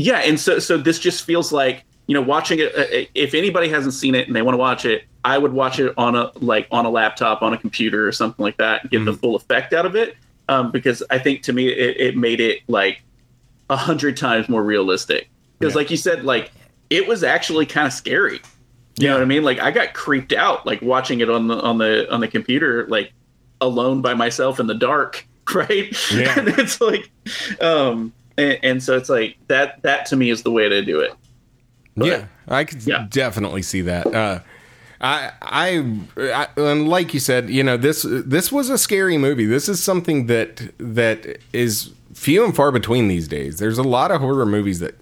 [0.00, 2.72] Yeah, and so so this just feels like you know watching it.
[2.76, 5.80] Uh, if anybody hasn't seen it and they want to watch it, I would watch
[5.80, 8.90] it on a like on a laptop, on a computer, or something like that, and
[8.90, 10.16] get the full effect out of it.
[10.48, 13.02] Um, because I think to me it, it made it like
[13.68, 15.28] a hundred times more realistic.
[15.58, 15.78] Because Yeah.
[15.78, 16.52] like you said, like
[16.90, 18.40] it was actually kind of scary.
[18.98, 19.42] You know what I mean?
[19.42, 22.86] Like I got creeped out like watching it on the on the on the computer,
[22.88, 23.12] like
[23.60, 25.94] alone by myself in the dark, right?
[26.12, 26.34] Yeah.
[26.38, 27.10] and it's like,
[27.60, 29.82] um, and, and so it's like that.
[29.82, 31.12] That to me is the way to do it.
[31.96, 33.06] Yeah, I could Yeah.
[33.10, 34.06] definitely see that.
[34.06, 34.38] Uh,
[35.00, 39.46] I, I, I, and like you said, you know this this was a scary movie.
[39.46, 43.58] This is something that that is few and far between these days.
[43.58, 44.94] There's a lot of horror movies that,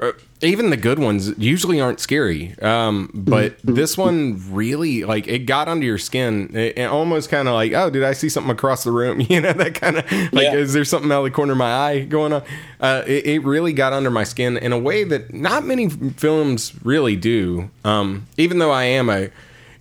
[0.00, 2.54] uh, even the good ones, usually aren't scary.
[2.62, 6.50] Um, but this one really like it got under your skin.
[6.56, 9.20] It, it almost kind of like, oh, did I see something across the room?
[9.32, 10.54] You know that kind of like, Yeah.
[10.54, 12.42] is there something out of the corner of my eye going on?
[12.80, 16.72] Uh, it, it really got under my skin in a way that not many films
[16.84, 17.70] really do.
[17.84, 19.28] Um, even though I am a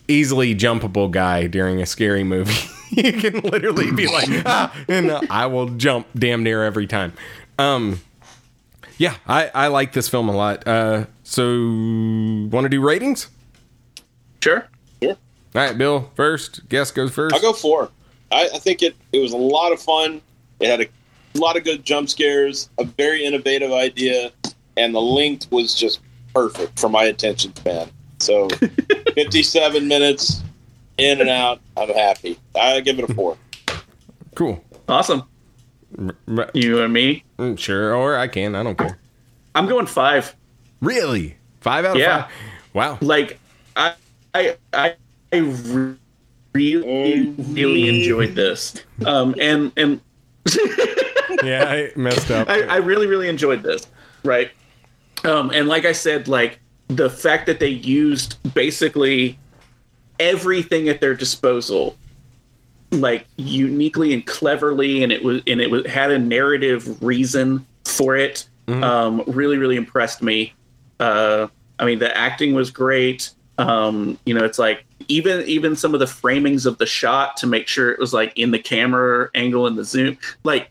[0.07, 2.53] easily jumpable guy during a scary movie,
[2.91, 7.13] you can literally be like, ah, and uh, I will jump damn near every time.
[7.57, 8.01] Um,
[9.01, 10.67] yeah, I, I like this film a lot.
[10.67, 13.29] Uh, so, want to do ratings?
[14.43, 14.67] Sure.
[15.01, 15.13] Sure.
[15.13, 15.17] All
[15.55, 16.69] right, Bill, first.
[16.69, 17.89] Guest goes 1st I'll go four.
[18.31, 20.21] I, I think it, it was a lot of fun.
[20.59, 20.87] It had a
[21.33, 24.31] lot of good jump scares, a very innovative idea,
[24.77, 25.99] and the length was just
[26.35, 27.89] perfect for my attention span.
[28.19, 28.49] So,
[29.15, 30.43] 57 minutes
[30.99, 31.59] in and out.
[31.75, 32.37] I'm happy.
[32.55, 33.35] I give it a four.
[34.35, 34.63] Cool.
[34.87, 35.23] Awesome.
[35.97, 37.23] R- You and me.
[37.37, 38.55] mm, Sure, or I can.
[38.55, 38.97] I don't care.
[39.55, 40.35] I'm going five.
[40.81, 41.37] Really?
[41.59, 42.23] Five out of Yeah.
[42.23, 42.31] five?
[42.73, 42.97] Wow.
[43.01, 43.39] Like
[43.75, 43.93] I
[44.33, 44.95] I I,
[45.33, 45.37] I
[46.53, 48.75] really really enjoyed this.
[49.05, 50.01] Um and and
[51.43, 52.49] Yeah, I messed up.
[52.49, 53.87] I, I really, really enjoyed this.
[54.23, 54.51] Right.
[55.23, 59.39] Um, and like I said, like the fact that they used basically
[60.19, 61.95] everything at their disposal,
[62.91, 68.15] like uniquely and cleverly, and it was and it was had a narrative reason for
[68.15, 68.47] it.
[68.67, 70.53] Um, really, really impressed me.
[70.97, 73.31] Uh, I mean, the acting was great.
[73.57, 77.47] Um, you know, it's like even even some of the framings of the shot to
[77.47, 80.69] make sure it was like in the camera angle and the zoom, like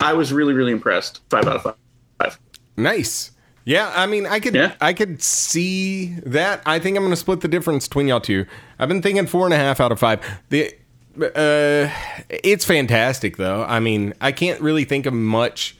[0.00, 1.20] I was really, really impressed.
[1.30, 1.74] Five out of five.
[2.18, 2.38] five.
[2.76, 3.30] Nice.
[3.64, 4.74] Yeah, I mean, I could, Yeah.
[4.80, 6.62] I could see that.
[6.64, 8.46] I think I'm going to split the difference between y'all two.
[8.78, 10.20] I've been thinking four and a half out of five.
[10.48, 10.74] The,
[11.16, 11.90] uh,
[12.28, 13.64] it's fantastic though.
[13.64, 15.76] I mean, I can't really think of much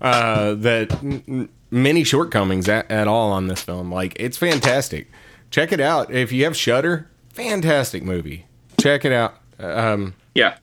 [0.00, 3.92] uh, that m- m- many shortcomings at, at all on this film.
[3.92, 5.10] Like, it's fantastic.
[5.50, 7.08] Check it out if you have Shudder.
[7.32, 8.46] Fantastic movie.
[8.80, 9.34] Check it out.
[9.58, 10.56] Um, Yeah.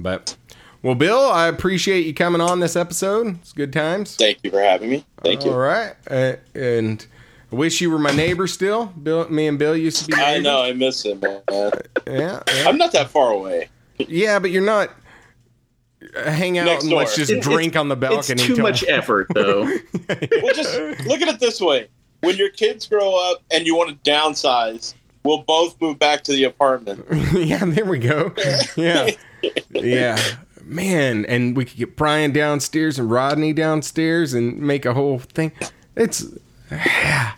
[0.00, 0.36] but
[0.82, 3.38] well, Bill, I appreciate you coming on this episode.
[3.40, 4.14] It's good times.
[4.16, 5.04] Thank you for having me.
[5.22, 5.50] Thank you.
[5.50, 7.04] All right, uh, and
[7.50, 8.86] I wish you were my neighbor still.
[8.86, 10.20] Bill, me and Bill used to be.
[10.22, 10.62] I know.
[10.62, 11.40] I miss him, man.
[11.50, 11.70] Yeah,
[12.06, 13.68] yeah, I'm not that far away.
[13.98, 14.90] yeah, but you're not.
[16.14, 18.42] uh, Hang out Next and let's just It- drink on the It's balcony.
[18.42, 19.62] too till- much effort, though.
[20.42, 21.88] Well, just look at it this way:
[22.20, 24.94] when your kids grow up and you want to downsize,
[25.24, 27.04] we'll both move back to the apartment.
[27.32, 28.32] yeah, there we go.
[28.76, 29.10] Yeah.
[29.70, 30.18] Yeah.
[30.64, 35.52] Man, and we could get Brian downstairs and Rodney downstairs and make a whole thing.
[35.96, 36.24] It's
[36.70, 37.32] yeah,